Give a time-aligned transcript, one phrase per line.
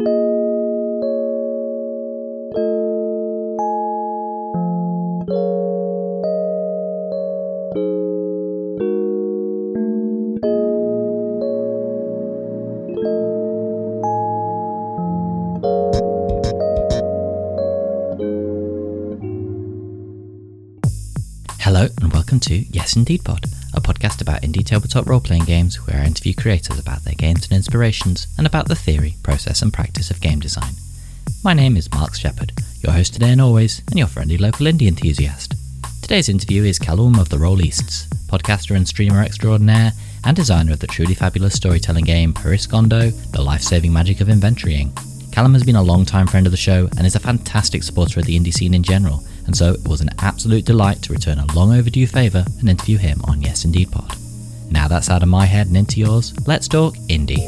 [0.00, 0.08] Hello
[22.00, 23.44] and welcome to Yes Indie'd Pod,
[23.74, 27.44] a podcast about indie tabletop role playing games where I interview creators about their games
[27.44, 30.72] and inspirations and about the theory, process, and practice of game design.
[31.44, 34.88] My name is Marx Shepherd, your host today and always, and your friendly local indie
[34.88, 35.54] enthusiast.
[36.02, 39.92] Today's interview is Kalum of the Rolistes, podcaster and streamer extraordinaire,
[40.24, 44.28] and designer of the truly fabulous storytelling game Paris Gondo, the life saving magic of
[44.28, 44.90] inventorying.
[45.30, 48.26] Kalum has been a long-time friend of the show and is a fantastic supporter of
[48.26, 51.54] the indie scene in general, and so it was an absolute delight to return a
[51.54, 54.16] long overdue favour and interview him on Yes Indie'd Pod.
[54.70, 57.46] Now that's out of my head and into yours, let's talk indie.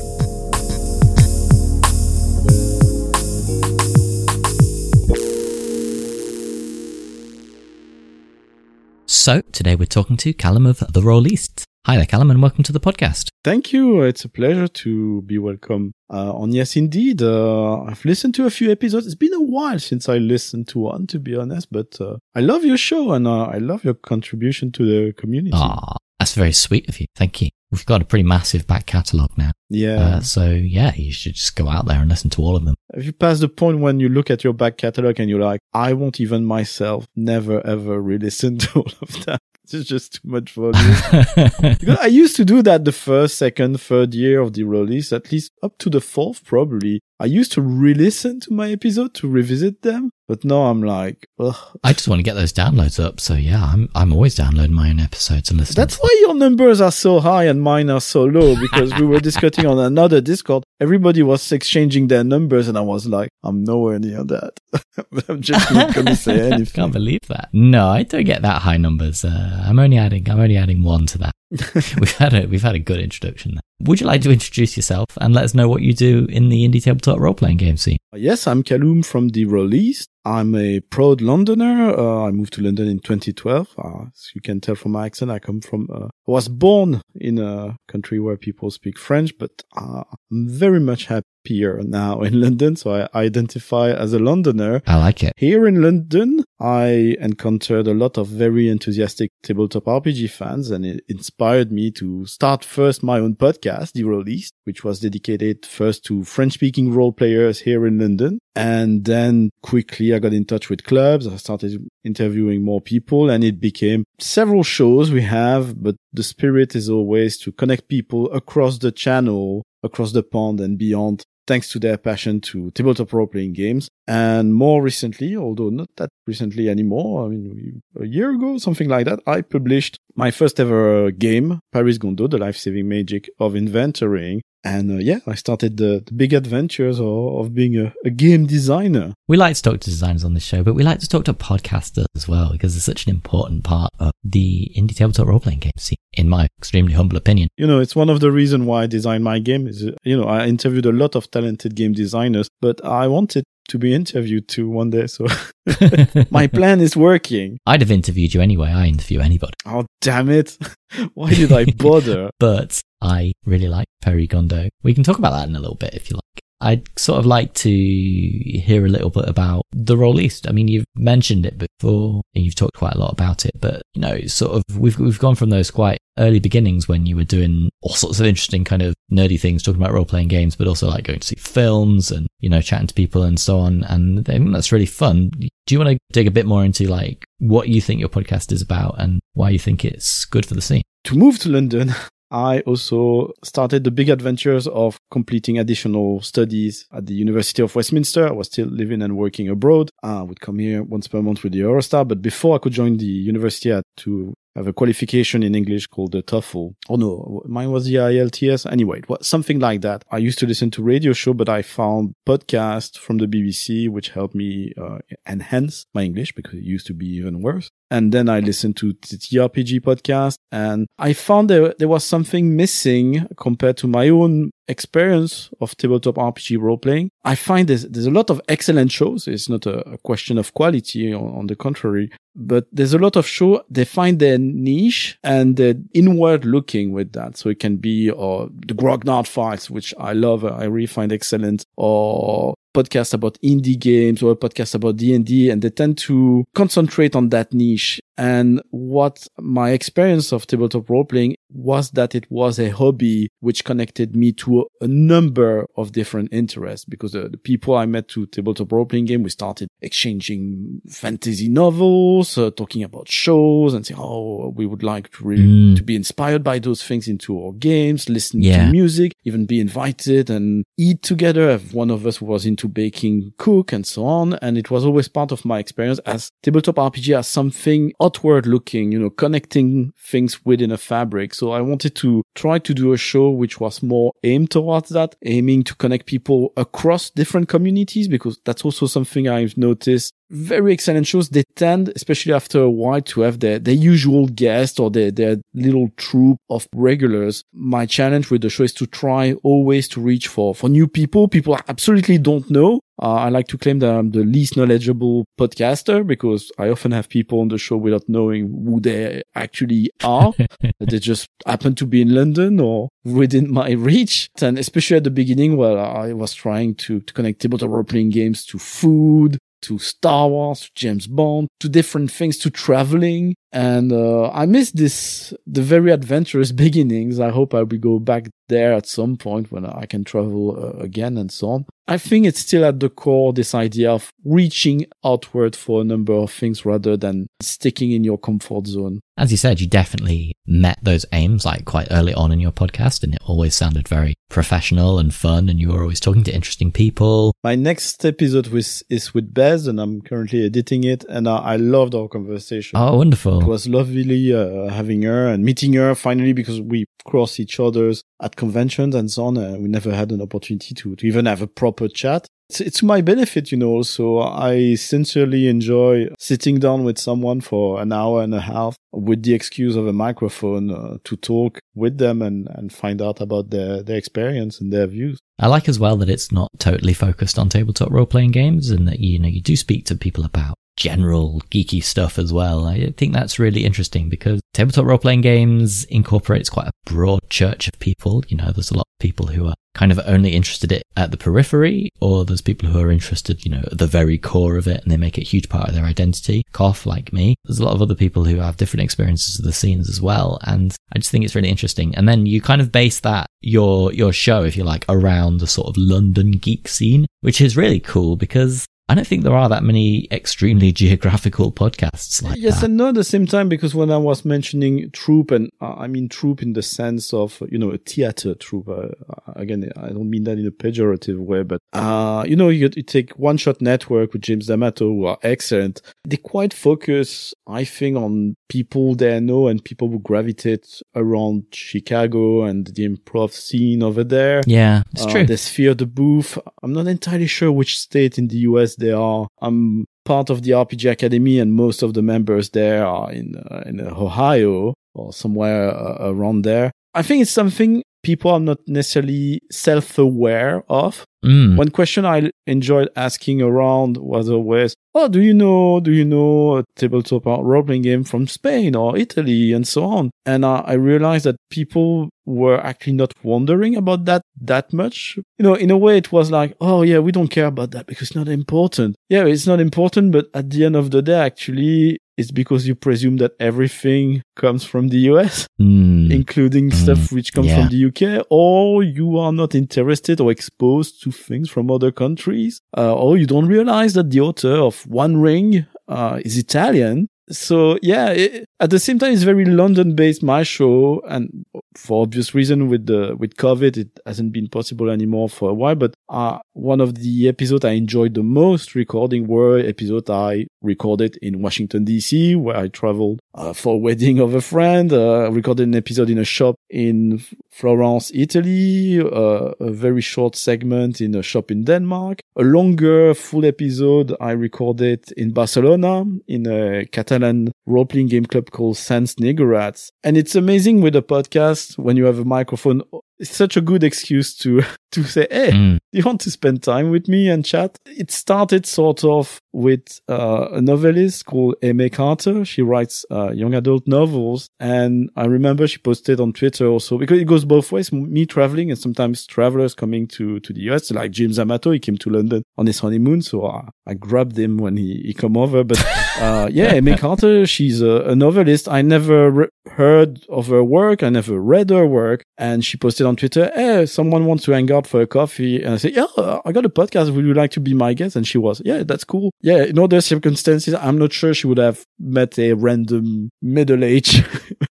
[9.07, 11.65] So, today we're talking to Kalum of The Rolistes.
[11.87, 13.29] Hi there, Kalum, and welcome to the podcast.
[13.43, 14.03] Thank you.
[14.03, 17.23] It's a pleasure to be welcome uh, on Yes Indie'd.
[17.23, 19.07] Uh, I've listened to a few episodes.
[19.07, 22.41] It's been a while since I listened to one, to be honest, but uh, I
[22.41, 25.51] love your show and uh, I love your contribution to the community.
[25.55, 27.07] Ah, that's very sweet of you.
[27.17, 27.49] Thank you.
[27.73, 29.53] We've got a pretty massive back catalogue now.
[29.71, 30.17] Yeah.
[30.17, 32.75] Uh, so, yeah, you should just go out there and listen to all of them.
[32.95, 35.61] Have you passed the point when you look at your back catalog and you're like,
[35.73, 39.41] I won't even myself never ever re-listen to all of that.
[39.65, 40.75] It's just too much volume.
[41.63, 45.33] because I used to do that the first, second, third year of the release, at
[45.33, 47.01] least up to the fourth probably.
[47.21, 51.79] I used to re-listen to my episode to revisit them, but now I'm like, ugh.
[51.85, 53.21] I just want to get those downloads up.
[53.21, 55.81] So, yeah, I'm, I'm always downloading my own episodes and listening.
[55.81, 59.21] That's why your numbers are so high and mine are so low because we were
[59.21, 60.65] discussing on another Discord.
[60.81, 64.59] Everybody was exchanging their numbers and I was like, I'm nowhere near that.
[65.29, 66.75] I'm just not going to say anything.
[66.75, 67.49] Can't believe that.
[67.53, 69.25] No, I don't get that high numbers.
[69.25, 71.33] Uh, I'm only adding, I'm only adding one to that.
[72.01, 73.89] we've had a, we've had a good introduction there.
[73.89, 76.67] Would you like to introduce yourself and let us know what you do in the
[76.67, 77.99] indie tabletop role playing game scene?
[78.15, 80.07] Yes, I'm Kalum from the Rolistes.
[80.25, 81.91] I'm a proud Londoner.
[81.99, 83.75] Uh, I moved to London in 2012.
[83.77, 87.03] Uh, as you can tell from my accent, I come from, uh, I was born
[87.17, 91.07] in a country where people speak French, but uh, I'm very much
[91.43, 92.77] happier now in London.
[92.77, 94.83] So I identify as a Londoner.
[94.87, 95.33] I like it.
[95.37, 101.05] Here in London, I encountered a lot of very enthusiastic tabletop RPG fans and it
[101.09, 106.25] inspired me to start first my own podcast, The Rolistes, which was dedicated first to
[106.25, 108.39] French speaking role players here in London.
[108.55, 111.27] And then quickly I got in touch with clubs.
[111.27, 116.77] I started interviewing more people and it became several shows we have, but the spirit
[116.77, 121.79] is always to connect people across the channel, across the pond and beyond thanks to
[121.79, 123.91] their passion to tabletop role playing games.
[124.07, 129.05] And more recently, although not that recently anymore, I mean, a year ago, something like
[129.05, 134.41] that, I published my first ever game, Paris Gondo, the life saving magic of inventorying.
[134.65, 138.47] And uh, yeah, I started the, the big adventures of, of being a, a, game
[138.47, 139.13] designer.
[139.27, 141.35] We like to talk to designers on this show, but we like to talk to
[141.35, 145.61] podcasters as well because it's such an important part of the indie tabletop role playing
[145.61, 147.49] game scene, in my extremely humble opinion.
[147.57, 149.67] You know, it's one of the reasons why I designed my game.
[149.67, 153.79] Is you know, I interviewed a lot of talented game designers, but I wanted to
[153.79, 155.07] be interviewed too one day.
[155.07, 155.27] So
[156.31, 157.59] my plan is working.
[157.67, 158.71] I'd have interviewed you anyway.
[158.71, 159.55] I interview anybody.
[159.67, 160.59] Oh, damn it.
[161.15, 162.31] Why did I bother?
[162.39, 164.69] but I really like Paris Gondo.
[164.83, 166.43] We can talk about that in a little bit if you like.
[166.63, 170.49] I'd sort of like to hear a little bit about the Rolistes.
[170.49, 173.83] I mean, you've mentioned it before and you've talked quite a lot about it, but
[173.95, 177.25] you know, sort of we've, we've gone from those quite early beginnings when you were
[177.25, 180.69] doing all sorts of interesting kind of nerdy things, talking about role playing games, but
[180.69, 183.83] also like going to see films and, you know, chatting to people and so on.
[183.83, 185.31] And I think that's really fun.
[185.31, 188.53] Do you want to dig a bit more into like what you think your podcast
[188.53, 190.83] is about and why you think it's good for the scene?
[191.05, 191.93] To move to London,
[192.33, 198.27] I also started the big adventures of completing additional studies at the University of Westminster.
[198.27, 199.91] I was still living and working abroad.
[200.03, 202.97] I would come here once per month with the Eurostar, but before I could join
[202.97, 206.75] the university, I had to have a qualification in English called the TOEFL.
[206.89, 208.71] Oh no, mine was the IELTS.
[208.71, 210.05] Anyway, it was something like that.
[210.11, 214.11] I used to listen to radio show, but I found podcasts from the BBC, which
[214.11, 217.71] helped me uh, enhance my English because it used to be even worse.
[217.91, 222.57] And then I listened to the TRPG podcast and I found there, there was something
[222.57, 227.11] missing compared to my own experience of tabletop RPG role playing.
[227.25, 229.29] I find there's, there's a lot of excellent shows.
[229.29, 233.15] It's not a, a question of quality on, on, the contrary, but there's a lot
[233.15, 233.63] of show.
[233.71, 235.61] They find their niche and
[235.95, 237.37] inward looking with that.
[237.37, 240.45] So it can be, or uh, the Grognard files, which I love.
[240.45, 245.63] I really find excellent or podcast about indie games or a podcast about D&D and
[245.63, 248.01] they tend to concentrate on that niche.
[248.19, 253.65] And what my experience of tabletop role playing was that it was a hobby which
[253.65, 258.27] connected me to a, number of different interests because the, the people I met to
[258.27, 263.99] tabletop role playing game, we started exchanging fantasy novels, uh, talking about shows and saying,
[264.01, 265.77] Oh, we would like to really, mm.
[265.77, 268.67] to be inspired by those things into our games, listen yeah.
[268.67, 271.51] to music, even be invited and eat together.
[271.51, 274.35] If One of us was into baking, cook and so on.
[274.35, 278.93] And it was always part of my experience as tabletop RPG as something outward looking,
[278.93, 281.35] you know, connecting things within a fabric.
[281.35, 285.15] So I wanted to try to do a show which was more aimed towards that,
[285.25, 291.07] aiming to connect people across different communities, because that's also something I've noticed very excellent
[291.07, 291.29] shows.
[291.29, 295.37] They tend, especially after a while, to have their, their usual guest or their, their
[295.55, 297.45] little troupe of regulars.
[297.53, 301.29] My challenge with the show is to try always to reach for, for new people,
[301.29, 302.81] people I absolutely don't know.
[303.01, 307.09] Uh, I like to claim that I'm the least knowledgeable podcaster because I often have
[307.09, 310.33] people on the show without knowing who they actually are.
[310.79, 314.29] they just happen to be in London or within my reach.
[314.41, 318.11] And especially at the beginning, well, I was trying to, to connect tabletop role playing
[318.11, 323.35] games to food, to Star Wars, to James Bond, to different things, to traveling.
[323.53, 327.21] And uh, I miss this, the very adventurous beginnings.
[327.21, 330.79] I hope I will go back there at some point when I can travel uh,
[330.79, 331.67] again and so on.
[331.89, 336.13] I think it's still at the core this idea of reaching outward for a number
[336.13, 339.01] of things rather than sticking in your comfort zone.
[339.19, 343.03] As you said, you definitely met those aims like quite early on in your podcast
[343.03, 346.71] and it always sounded very professional and fun and you were always talking to interesting
[346.71, 347.35] people.
[347.43, 351.57] My next episode with, is with Bez and I'm currently editing it and I, I
[351.57, 352.79] loved our conversation.
[352.79, 353.42] Oh, wonderful.
[353.43, 358.05] It was lovely uh, having her and meeting her finally because we cross each other's
[358.23, 359.37] at conventions and so on.
[359.37, 362.29] Uh, we never had an opportunity to, to even have a proper chat.
[362.49, 363.83] It's, it's my benefit, you know.
[363.83, 369.25] So I sincerely enjoy sitting down with someone for an hour and a half with
[369.25, 373.51] the excuse of a microphone uh, to talk with them and, and find out about
[373.51, 375.19] their, their experience and their views.
[375.41, 378.87] I like as well that it's not totally focused on tabletop role playing games and
[378.87, 382.67] that, you know, you do speak to people about general geeky stuff as well.
[382.67, 387.69] I think that's really interesting because tabletop role playing games incorporates quite a broad church
[387.69, 388.25] of people.
[388.27, 391.17] You know, there's a lot of people who are kind of only interested at the
[391.17, 394.83] periphery, or there's people who are interested, you know, at the very core of it
[394.83, 396.43] and they make it a huge part of their identity.
[396.53, 397.37] Cough, like me.
[397.45, 400.41] There's a lot of other people who have different experiences of the scenes as well.
[400.43, 401.95] And I just think it's really interesting.
[401.95, 405.47] And then you kind of base that, your, your show, if you like, around the
[405.47, 409.49] sort of London geek scene, which is really cool because I don't think there are
[409.49, 412.67] that many extremely geographical podcasts like yes that.
[412.67, 415.87] and no at the same time because when I was mentioning troupe and uh, I
[415.87, 418.89] mean troupe in the sense of you know a theater troupe uh,
[419.35, 422.83] again I don't mean that in a pejorative way but uh, you know you, you
[422.83, 425.81] take One Shot Network with James D'Amato who are excellent.
[426.05, 432.43] They quite focus I think on people they know and people who gravitate around Chicago
[432.43, 434.43] and the improv scene over there.
[434.47, 435.25] Yeah it's uh, true.
[435.25, 436.37] the Sphere the Booth.
[436.63, 439.27] I'm not entirely sure which state in the US they are.
[439.41, 443.63] I'm part of the RPG Academy, and most of the members there are in uh,
[443.67, 446.71] in Ohio or somewhere uh, around there.
[446.95, 451.07] I think it's something people are not necessarily self-aware of.
[451.25, 451.57] Mm.
[451.57, 455.79] One question I enjoyed asking around was always, "Oh, do you know?
[455.79, 460.11] Do you know a tabletop role playing game from Spain or Italy and so on?"
[460.27, 465.17] And I, I realized that people were actually not wondering about that that much.
[465.39, 467.87] You know, in a way, it was like, "Oh yeah, we don't care about that
[467.87, 471.21] because it's not important." Yeah, it's not important, but at the end of the day,
[471.21, 476.13] actually, it's because you presume that everything comes from the US, mm.
[476.13, 476.75] including mm.
[476.75, 477.61] stuff which comes yeah.
[477.61, 482.61] from the UK, or you are not interested or exposed to things from other countries,
[482.77, 487.09] uh, or you don't realize that the author of One Ring uh, is Italian.
[487.31, 491.03] So yeah, it, at the same time, it's very London based, my show.
[491.09, 495.55] And for obvious reason with the, with COVID, it hasn't been possible anymore for a
[495.55, 495.75] while.
[495.75, 501.19] But, uh, one of the episodes I enjoyed the most recording were episodes I recorded
[501.23, 505.69] in Washington DC, where I traveled uh, for a wedding of a friend, uh, recorded
[505.69, 511.23] an episode in a shop in Florence, Italy, uh, a very short segment in a
[511.23, 518.09] shop in Denmark, a longer full episode I recorded in Barcelona in a Catalan role-playing
[518.09, 519.91] game club called Sans Negorats.
[520.03, 522.83] And it's amazing with a podcast when you have a microphone
[523.19, 525.79] it's such a good excuse to to say, "Hey, Mm.
[525.93, 530.01] do you want to spend time with me and chat?" It started sort of with
[530.09, 532.45] uh, a novelist called Amy Carter.
[532.45, 537.21] She writes uh, young adult novels, and I remember she posted on Twitter also because
[537.21, 537.93] it goes both ways.
[537.93, 541.71] Me traveling and sometimes travelers coming to to the US, like James Amato.
[541.71, 545.15] He came to London on his honeymoon, so I, I grabbed him when he he
[545.15, 545.65] come over.
[545.65, 545.83] But
[546.19, 548.69] uh, yeah, Amy Carter, she's a, a novelist.
[548.69, 551.03] I never re- heard of her work.
[551.03, 552.23] I never read her work.
[552.39, 555.63] And she posted on Twitter, Hey, someone wants to hang out for a coffee.
[555.63, 556.07] And I said, Yeah,
[556.45, 557.15] I got a podcast.
[557.15, 558.17] Would you like to be my guest?
[558.17, 559.33] And she was, Yeah, that's cool.
[559.41, 564.27] Yeah, in other circumstances, I'm not sure she would have met a random middle-aged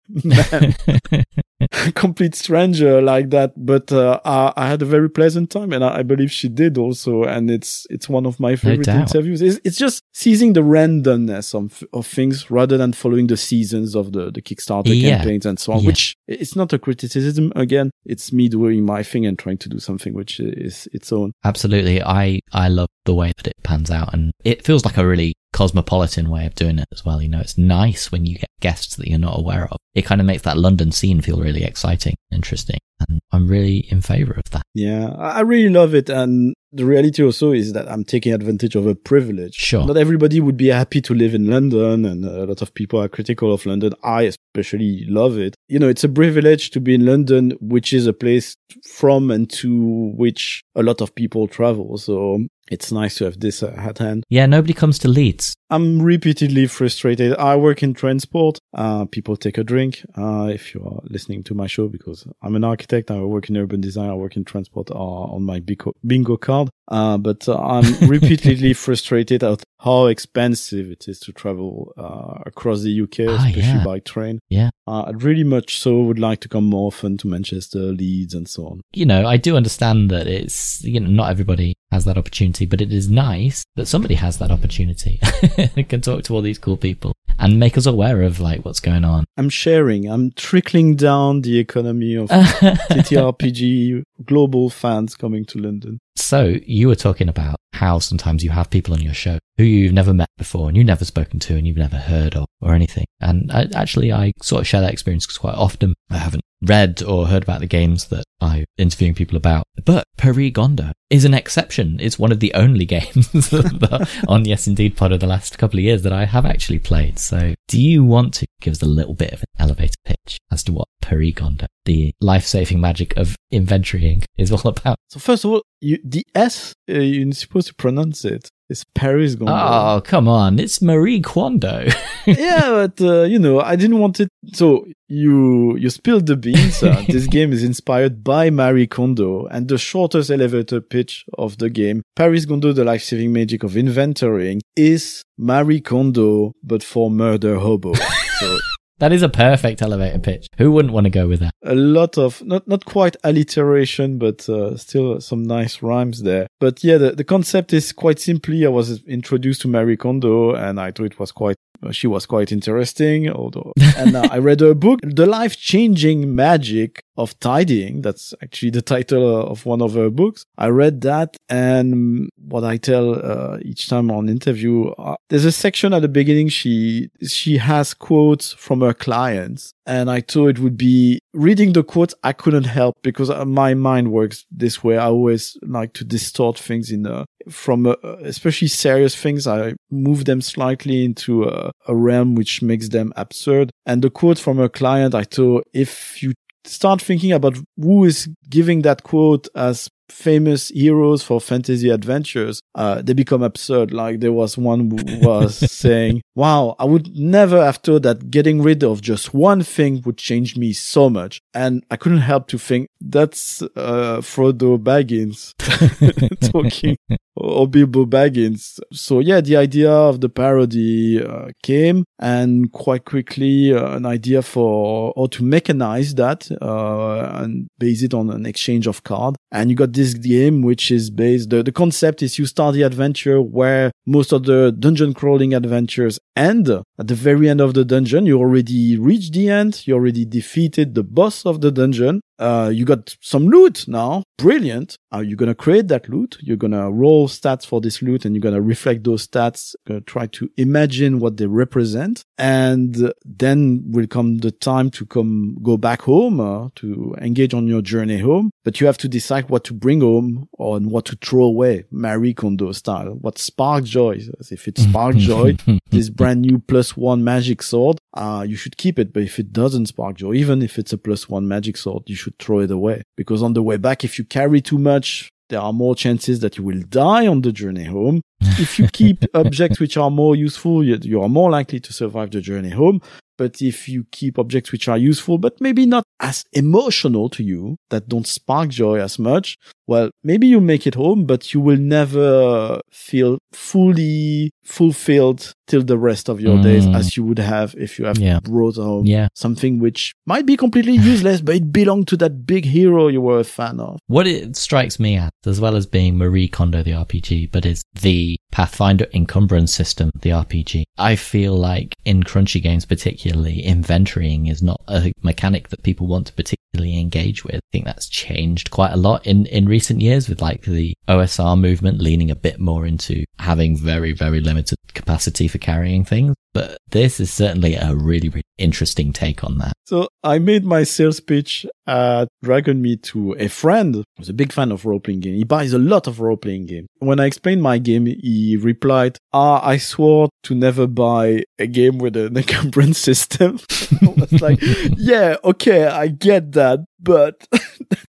[0.24, 0.76] man,
[1.96, 3.54] complete stranger like that.
[3.56, 6.78] But uh, I, I had a very pleasant time, and I, I believe she did
[6.78, 7.24] also.
[7.24, 9.14] And it's it's one of my favorite doubt.
[9.14, 9.42] interviews.
[9.42, 14.14] It's, it's just seizing the randomness of of things rather than following the seasons of
[14.14, 15.18] the the Kickstarter Yeah.
[15.18, 15.82] campaigns and so on.
[15.82, 15.88] Yeah.
[15.88, 17.52] Which it's not a criticism.
[17.56, 21.34] Again, it's me doing my thing and trying to do something which is its own.
[21.44, 22.02] Absolutely.
[22.02, 25.34] I, I love the way that it pans out and it feels like a really
[25.54, 27.22] cosmopolitan way of doing it as well.
[27.22, 29.78] You know, it's nice when you get guests that you're not aware of.
[29.94, 32.78] It kind of makes that London scene feel really exciting, interesting.
[33.08, 34.64] And I'm really in favor of that.
[34.74, 36.10] Yeah, I I really love it.
[36.10, 39.56] And the reality also is that I'm taking advantage of a privilege.
[39.56, 39.86] Sure.
[39.86, 43.08] Not everybody would be happy to live in London, and a lot of people are
[43.08, 43.94] critical of London.
[44.04, 45.56] I especially love it.
[45.70, 49.50] You know, it's a privilege to be in London, which is a place from and
[49.52, 51.98] to which a lot of people travel.
[51.98, 54.24] So it's nice to have this uh, at hand.
[54.30, 55.56] Yeah, nobody comes to Leeds.
[55.72, 57.36] I'm repeatedly frustrated.
[57.38, 58.58] I work in transport.
[58.74, 60.04] Uh, people take a drink.
[60.18, 63.58] Uh, if you are listening to my show, because I'm an architect, I work in
[63.58, 66.70] urban design, I work in transport uh, on my bingo, bingo card.
[66.88, 72.82] Uh, but uh, I'm repeatedly frustrated at how expensive it is to travel uh, across
[72.82, 73.84] the UK, Ah, especially yeah.
[73.84, 74.40] by train.
[74.50, 74.72] Yeah.
[74.88, 78.50] Uh, I'd really much so would like to come more often to Manchester, Leeds, and
[78.50, 78.82] so on.
[78.92, 82.82] You know, I do understand that it's, you know, not everybody has that opportunity, but
[82.82, 85.20] it is nice that somebody has that opportunity
[85.76, 88.80] and can talk to all these cool people and make us aware of like what's
[88.80, 89.26] going on.
[89.38, 90.06] I'm sharing.
[90.10, 96.00] I'm trickling down the economy of TTRPG global fans coming to London.
[96.16, 99.94] So you were talking about how sometimes you have people on your show who you've
[99.94, 103.06] never met before and you've never spoken to and you've never heard of or anything.
[103.20, 107.02] And I, actually, I sort of share that experience because quite often I haven't read
[107.04, 109.64] or heard about the games that I'm interviewing people about.
[109.86, 111.98] But Perigondo is an exception.
[112.02, 113.30] It's one of the only games
[114.28, 117.18] on Yes Indie'd Pod of the last couple of years that I have actually played.
[117.20, 120.19] So do you want to give us a little bit of an elevator pitch
[120.52, 124.98] as to what Perigondo, the life-saving magic of inventorying, is all about?
[125.10, 128.50] So first of all, you, the S uh, you're supposed to pronounce it.
[128.70, 129.54] It's Paris Gondo.
[129.54, 130.60] Oh, come on.
[130.60, 131.88] It's Marie Kondo.
[132.28, 134.30] yeah, but uh, you know, I didn't want it.
[134.54, 136.84] So you you spilled the beans.
[136.84, 141.72] Uh, this game is inspired by Marie Kondo, and the shortest elevator pitch of the
[141.72, 147.94] game, Paris Gondo: The Life-Saving Magic of Inventorying, is Marie Kondo, but for murder hobo.
[148.40, 148.60] so
[149.00, 150.48] that is a perfect elevator pitch.
[150.58, 151.54] Who wouldn't want to go with that?
[151.64, 156.48] a lot of not not quite alliteration, but uh, still some nice rhymes there.
[156.60, 158.66] But yeah, the, the concept is quite simply.
[158.66, 161.58] I was introduced to Marie Kondo, and I thought it was quite.
[161.84, 166.36] Uh, She was quite interesting, although, and uh, I read her book, The Life Changing
[166.36, 168.02] Magic of Tidying.
[168.02, 170.46] That's actually the title of one of her books.
[170.58, 175.52] I read that, and what I tell uh, each time on interview, uh, there's a
[175.52, 176.50] section at the beginning.
[176.50, 181.84] She she has quotes from her clients, and I thought it would be reading the
[181.84, 182.16] quotes.
[182.24, 184.98] I couldn't help because uh, my mind works this way.
[184.98, 189.48] I always like to distort things in a from uh, especially serious things.
[189.48, 193.72] I move them slightly into a, a realm which makes them absurd.
[193.86, 196.34] And the quote from a client, I thought if you
[196.66, 203.02] start thinking about who is giving that quote as famous heroes for fantasy adventures, uh,
[203.02, 203.92] they become absurd.
[203.92, 208.62] Like there was one who was saying, wow, I would never have thought that getting
[208.62, 211.42] rid of just one thing would change me so much.
[211.54, 215.54] And I couldn't help to think that's, uh, Frodo Baggins
[216.52, 216.98] talking
[217.40, 218.80] or Bilbo Baggins.
[218.92, 224.42] So yeah, the idea of the parody uh, came and quite quickly uh, an idea
[224.42, 229.36] for how to mechanize that uh, and base it on an exchange of card.
[229.52, 232.84] And you got this game which is based, the, the concept is you start the
[232.84, 236.70] adventure where most of the dungeon crawling adventures end.
[236.70, 239.88] At the very end of the dungeon, you already reached the end.
[239.88, 242.22] You already defeated the boss of the dungeon.
[242.40, 244.24] Uh, you got some loot now.
[244.38, 244.98] Brilliant.
[245.12, 246.38] Are you're going to create that loot.
[246.40, 249.76] You're going to roll stats for this loot and you're going to reflect those stats,
[249.86, 252.24] going to try to imagine what they represent.
[252.38, 257.68] And then will come the time to come, go back home, uh, to engage on
[257.68, 258.52] your journey home.
[258.64, 262.34] But you have to decide what to bring home or what to throw away, Marie
[262.34, 263.18] Kondo style.
[263.20, 264.20] What sparks joy?
[264.52, 265.58] If it sparks joy,
[265.90, 269.12] this brand new plus one magic sword, uh, you should keep it.
[269.12, 272.16] But if it doesn't spark joy, even if it's a plus one magic sword, you
[272.16, 275.60] should throw it away because on the way back, if you carry too much, there
[275.60, 278.22] are more chances that you will die on the journey home.
[278.42, 282.32] if you keep objects which are more useful, you, you are more likely to survive
[282.32, 283.02] the journey home.
[283.38, 287.78] But if you keep objects which are useful, but maybe not as emotional to you,
[287.90, 289.58] that don't spark joy as much,
[289.90, 295.98] well, maybe you make it home, but you will never feel fully fulfilled till the
[295.98, 296.64] rest of your mm.
[296.64, 298.40] days as you would have if you have yeah.
[298.40, 299.28] brought home yeah.
[299.34, 303.40] something which might be completely useless, but it belonged to that big hero you were
[303.40, 303.98] a fan of.
[304.06, 307.82] What it strikes me as, as well as being Marie Kondo the RPG, but is
[308.00, 310.84] the Pathfinder encumbrance system, the RPG.
[310.98, 316.28] I feel like in crunchy games, particularly, inventorying is not a mechanic that people want
[316.28, 317.56] to particularly engage with.
[317.56, 321.60] I think that's changed quite a lot in, in recent years with like the OSR
[321.60, 326.36] movement leaning a bit more into having very, very limited capacity for carrying things.
[326.54, 329.74] But this is certainly a really, really interesting take on that.
[329.86, 334.72] So I made my sales pitch at Dragonmeet to a friend who's a big fan
[334.72, 335.36] of role playing game.
[335.36, 336.88] He buys a lot of role playing game.
[337.00, 342.00] When I explained my game, he replied, Ah, I swore to never buy a game
[342.00, 343.60] with an encumbrance system.
[344.02, 344.60] I was like,
[344.98, 347.48] yeah, okay, I get that, but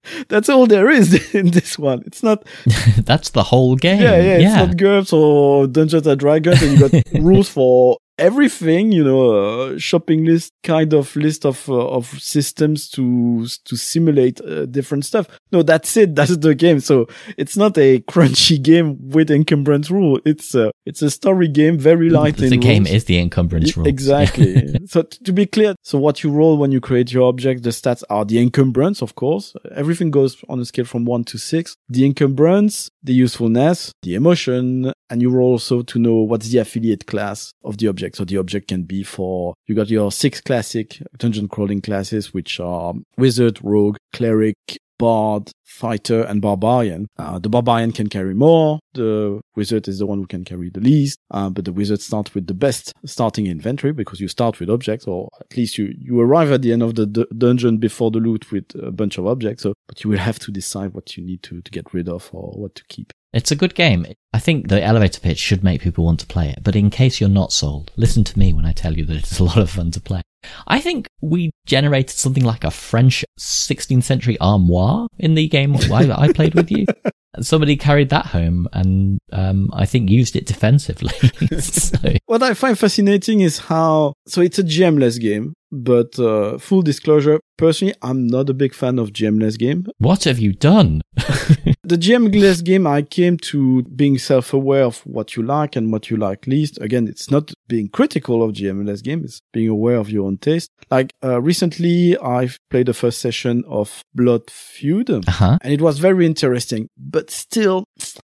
[0.28, 2.04] that's all there is in this one.
[2.06, 2.44] It's not.
[3.04, 4.02] that's the whole game.
[4.02, 4.38] Yeah, yeah.
[4.38, 9.78] It's not GURPS or Dungeons and Dragons, and you got rules for everything you know
[9.78, 15.28] shopping list kind of list of uh, of systems to to simulate uh, different stuff.
[15.52, 16.16] No that's it.
[16.24, 16.80] That's the game.
[16.80, 20.20] So it's not a crunchy game with encumbrance rule.
[20.26, 22.96] It's a it's a story game very light the game rules.
[22.96, 23.88] is the encumbrance rule.
[23.88, 24.80] exactly.
[24.88, 28.04] So to be clear so what you roll when you create your object the stats
[28.10, 29.54] are the encumbrance of course.
[29.76, 34.92] Everything goes on a scale from 1 to 6 the encumbrance the usefulness the emotion
[35.10, 38.18] and you roll also to know what's the affiliate class of the object object.
[38.18, 42.60] So the object can be for, you got your six classic dungeon crawling classes, which
[42.60, 44.56] are wizard, rogue, cleric,
[45.00, 47.08] bard, fighter, and barbarian.
[47.18, 48.80] Uh, the barbarian can carry more.
[48.94, 51.18] The wizard is the one who can carry the least.
[51.32, 55.08] Uh, but the wizard starts with the best starting inventory because you start with objects,
[55.08, 58.20] or at least you, you arrive at the end of the d- dungeon before the
[58.20, 59.64] loot with a bunch of objects.
[59.64, 62.30] So, but you will have to decide what you need to, to get rid of
[62.32, 63.12] or what to keep.
[63.34, 64.06] It's a good game.
[64.32, 67.20] I think the elevator pitch should make people want to play it, but in case
[67.20, 69.72] you're not sold, listen to me when I tell you that it's a lot of
[69.72, 70.22] fun to play.
[70.68, 76.12] I think we generated something like a French 16th century armoire in the game I,
[76.12, 76.86] I played with you.
[77.36, 81.16] And somebody carried that home and um, I think used it defensively.
[81.60, 81.98] so.
[82.28, 87.40] What I find fascinating is how, so it's a GM-less game, but uh, full disclosure,
[87.58, 89.88] personally, I'm not a big fan of GM-less game.
[89.98, 91.02] What have you done?
[91.84, 96.18] the GM-less game, I came to being self-aware of what you like and what you
[96.18, 96.80] like least.
[96.80, 100.72] Again, it's not being critical of GM-less game, it's being aware of your own taste.
[100.90, 105.58] Like uh, recently, I've played the first session of Blood Feud, uh-huh.
[105.62, 107.86] and it was very interesting, but still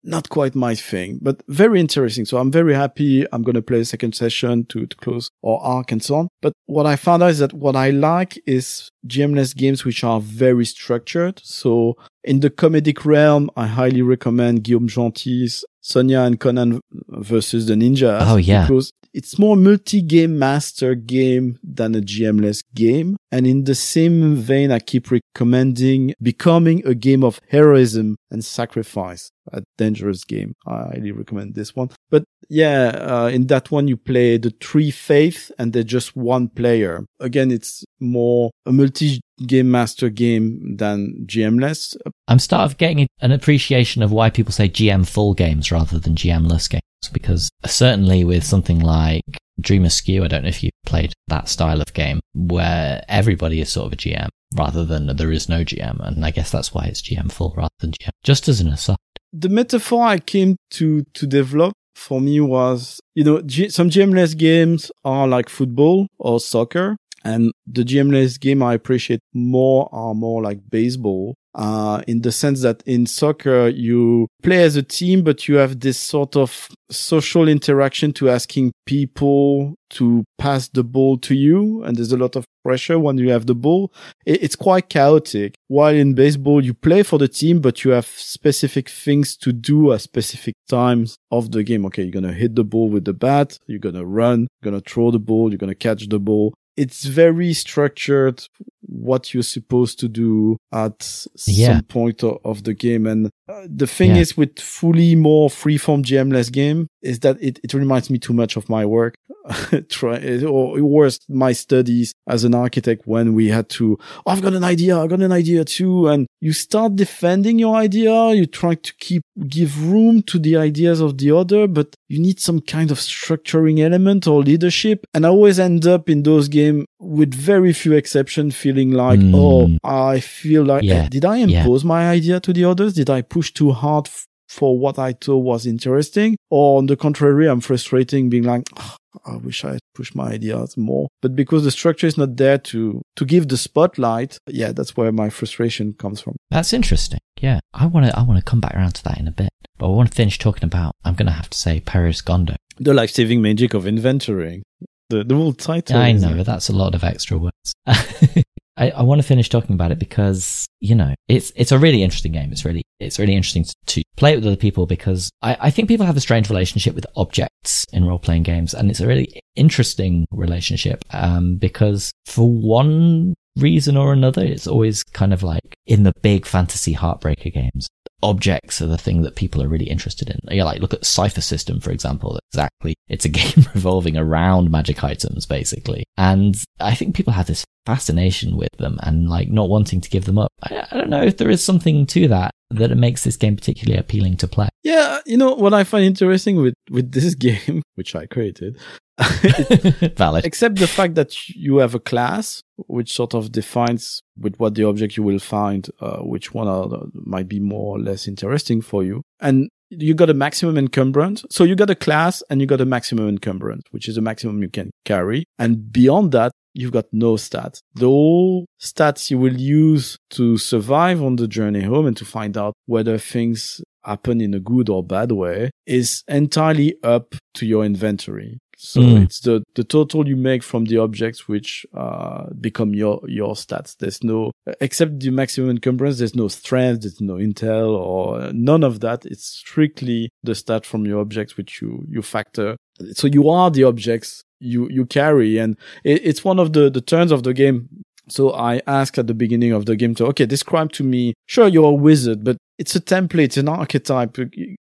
[0.03, 2.25] not quite my thing, but very interesting.
[2.25, 3.25] So I'm very happy.
[3.31, 6.27] I'm going to play a second session to, to close our arc and so on.
[6.41, 10.19] But what I found out is that what I like is GMless games which are
[10.19, 11.41] very structured.
[11.43, 17.73] So in the comedic realm, I highly recommend Guillaume Gentil's Sonia and Conan versus the
[17.73, 18.19] Ninja.
[18.21, 18.67] Oh yeah.
[18.67, 23.17] Because it's more multi-game master game than a GMless game.
[23.31, 29.31] And in the same vein, I keep recommending becoming a game of heroism and sacrifice.
[29.51, 30.53] A dangerous game.
[30.65, 31.89] I highly recommend this one.
[32.09, 36.47] But yeah, uh, in that one, you play the three faiths and they're just one
[36.47, 37.05] player.
[37.19, 41.95] Again, it's more a multi game master game than GMless.
[42.27, 46.15] I'm start of getting an appreciation of why people say GM full games rather than
[46.15, 49.23] GMless games because certainly with something like
[49.59, 53.69] Dream Askew, I don't know if you've played that style of game where everybody is
[53.69, 55.99] sort of a GM rather than there is no GM.
[56.05, 58.09] And I guess that's why it's GM full rather than GM.
[58.23, 58.97] Just as an aside.
[59.33, 64.37] The metaphor I came to, to develop for me was, you know, G- some GMless
[64.37, 66.97] games are like football or soccer.
[67.23, 72.61] And the GMless game I appreciate more are more like baseball uh, in the sense
[72.61, 77.47] that in soccer, you play as a team, but you have this sort of social
[77.47, 81.83] interaction to asking people to pass the ball to you.
[81.83, 83.91] And there's a lot of pressure when you have the ball.
[84.25, 85.55] It's quite chaotic.
[85.67, 89.91] While in baseball, you play for the team, but you have specific things to do
[89.91, 91.85] at specific times of the game.
[91.87, 92.03] Okay.
[92.03, 93.59] You're going to hit the ball with the bat.
[93.67, 94.47] You're going to run.
[94.61, 95.49] You're going to throw the ball.
[95.49, 98.47] You're going to catch the ball it's very structured
[98.81, 101.73] what you're supposed to do at yeah.
[101.73, 103.05] some point of the game.
[103.07, 104.21] And uh, the thing yeah.
[104.21, 108.55] is with fully more freeform GM-less game is that it, it reminds me too much
[108.55, 109.15] of my work.
[109.89, 114.53] Try or worse, my studies as an architect when we had to, oh, I've got
[114.53, 114.97] an idea.
[114.97, 116.07] I've got an idea too.
[116.07, 118.33] And you start defending your idea.
[118.33, 122.39] You try to keep, give room to the ideas of the other, but you need
[122.39, 125.05] some kind of structuring element or leadership.
[125.13, 129.33] And I always end up in those games with very few exceptions feeling like, mm.
[129.35, 131.09] oh, I feel like, yeah.
[131.09, 131.87] did I impose yeah.
[131.87, 132.93] my idea to the others?
[132.93, 136.37] Did I push too hard f- for what I thought was interesting?
[136.49, 140.31] Or on the contrary, I'm frustrating being like, oh, I wish I had pushed my
[140.31, 141.07] ideas more.
[141.21, 145.11] But because the structure is not there to, to give the spotlight, yeah, that's where
[145.11, 146.37] my frustration comes from.
[146.49, 147.19] That's interesting.
[147.39, 147.59] Yeah.
[147.73, 149.87] I want to, I want to come back around to that in a bit, but
[149.87, 152.55] I want to finish talking about, I'm going to have to say Paris Gondo.
[152.77, 154.61] The life-saving magic of inventorying.
[155.09, 155.97] The, the whole title.
[155.97, 157.73] I know, but that's a lot of extra words.
[158.77, 162.03] I, I want to finish talking about it because, you know, it's, it's a really
[162.03, 162.51] interesting game.
[162.51, 165.69] It's really, it's really interesting to, to play it with other people because I, I
[165.71, 168.73] think people have a strange relationship with objects in role playing games.
[168.73, 175.03] And it's a really interesting relationship, um, because for one reason or another, it's always
[175.03, 177.89] kind of like in the big fantasy heartbreaker games
[178.23, 180.39] objects are the thing that people are really interested in.
[180.49, 182.39] Yeah, like look at Cypher System, for example.
[182.51, 182.95] Exactly.
[183.07, 186.03] It's a game revolving around magic items, basically.
[186.17, 190.25] And I think people have this fascination with them and like not wanting to give
[190.25, 190.51] them up.
[190.63, 193.99] I, I don't know if there is something to that that makes this game particularly
[193.99, 194.69] appealing to play.
[194.83, 198.77] Yeah, you know what I find interesting with with this game, which I created,
[200.17, 200.45] Valid.
[200.45, 204.83] Except the fact that you have a class which sort of defines with what the
[204.83, 209.03] object you will find, uh, which one are, might be more or less interesting for
[209.03, 209.21] you.
[209.39, 211.45] And you got a maximum encumbrance.
[211.49, 214.61] So you got a class and you got a maximum encumbrance, which is a maximum
[214.61, 215.43] you can carry.
[215.59, 217.79] And beyond that, you've got no stats.
[217.95, 222.57] The whole stats you will use to survive on the journey home and to find
[222.57, 227.85] out whether things happen in a good or bad way is entirely up to your
[227.85, 228.59] inventory.
[228.83, 229.25] So mm.
[229.25, 233.95] it's the, the total you make from the objects which uh, become your your stats.
[233.95, 236.17] There's no except the maximum encumbrance.
[236.17, 237.01] There's no strength.
[237.01, 239.23] There's no intel or none of that.
[239.23, 242.75] It's strictly the stat from your objects which you you factor.
[243.13, 247.01] So you are the objects you you carry, and it, it's one of the the
[247.01, 247.87] turns of the game
[248.29, 251.67] so I ask at the beginning of the game to, okay, describe to me, sure,
[251.67, 254.35] you're a wizard, but it's a template, an archetype.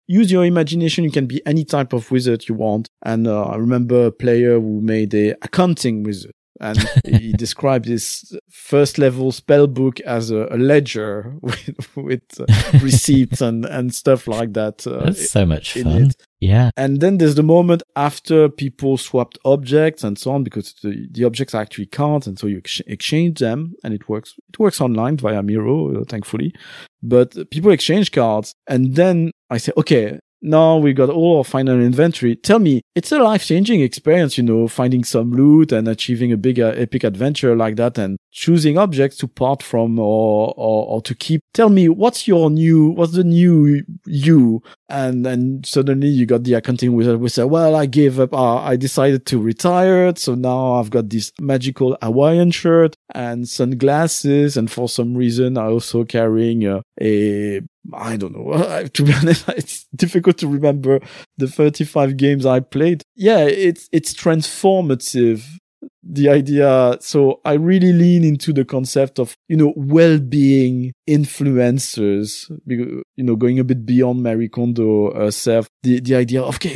[0.07, 1.03] Use your imagination.
[1.03, 2.88] You can be any type of wizard you want.
[3.03, 8.38] And uh, I remember a player who made a accounting wizard and he described his
[8.50, 12.45] first level spell book as a, a ledger with, with uh,
[12.82, 14.86] receipts and, and stuff like that.
[14.86, 16.04] Uh, That's so much fun.
[16.04, 16.15] It.
[16.39, 16.72] Yeah.
[16.78, 21.26] And then there's the moment after people swapped objects and so on because the, the
[21.26, 24.80] objects are actually cards and so you ex- exchange them and it works, it works
[24.80, 26.54] online via Miro, uh, thankfully.
[27.02, 31.80] But people exchange cards and then I say, okay, now we got all our final
[31.82, 32.36] inventory.
[32.36, 36.38] Tell me, it's a life changing experience, you know, finding some loot and achieving a
[36.38, 41.15] bigger epic adventure like that and choosing objects to part from or, or, or to
[41.15, 41.41] keep.
[41.54, 44.62] Tell me, what's your new, what's the new you?
[44.88, 48.58] And then suddenly you got the accounting wizard who said, well, I gave up, uh,
[48.58, 50.13] I decided to retire.
[50.15, 54.58] So now I've got this magical Hawaiian shirt and sunglasses.
[54.58, 57.62] And for some reason, I also carrying a, a
[57.94, 58.88] I don't know.
[58.94, 61.00] to be honest, it's difficult to remember
[61.38, 63.04] the 35 games I played.
[63.15, 65.46] Yeah, it's, it's transformative.
[66.04, 66.98] The idea.
[67.02, 73.60] So I really lean into the concept of, you know, well-being influencers, you know, going
[73.60, 75.70] a bit beyond Marie Kondo herself.
[75.84, 76.76] The, the idea of, okay,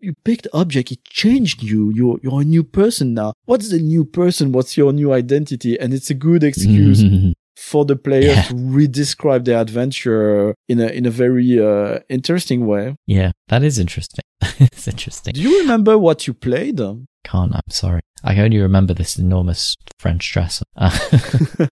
[0.00, 0.92] you picked object.
[0.92, 1.90] It changed you.
[1.90, 3.34] You're, you're a new person now.
[3.44, 4.52] What's the new person?
[4.52, 5.78] What's your new identity?
[5.78, 7.02] And it's a good excuse
[7.58, 8.42] for the player yeah.
[8.42, 12.94] to redescribe their adventure in a in a very uh, interesting way.
[13.06, 14.24] Yeah, that is interesting.
[14.40, 15.34] it's interesting.
[15.34, 16.78] Do you remember what you played?
[17.24, 17.54] Can't.
[17.54, 18.00] I'm sorry.
[18.22, 20.64] I only remember this enormous French dresser.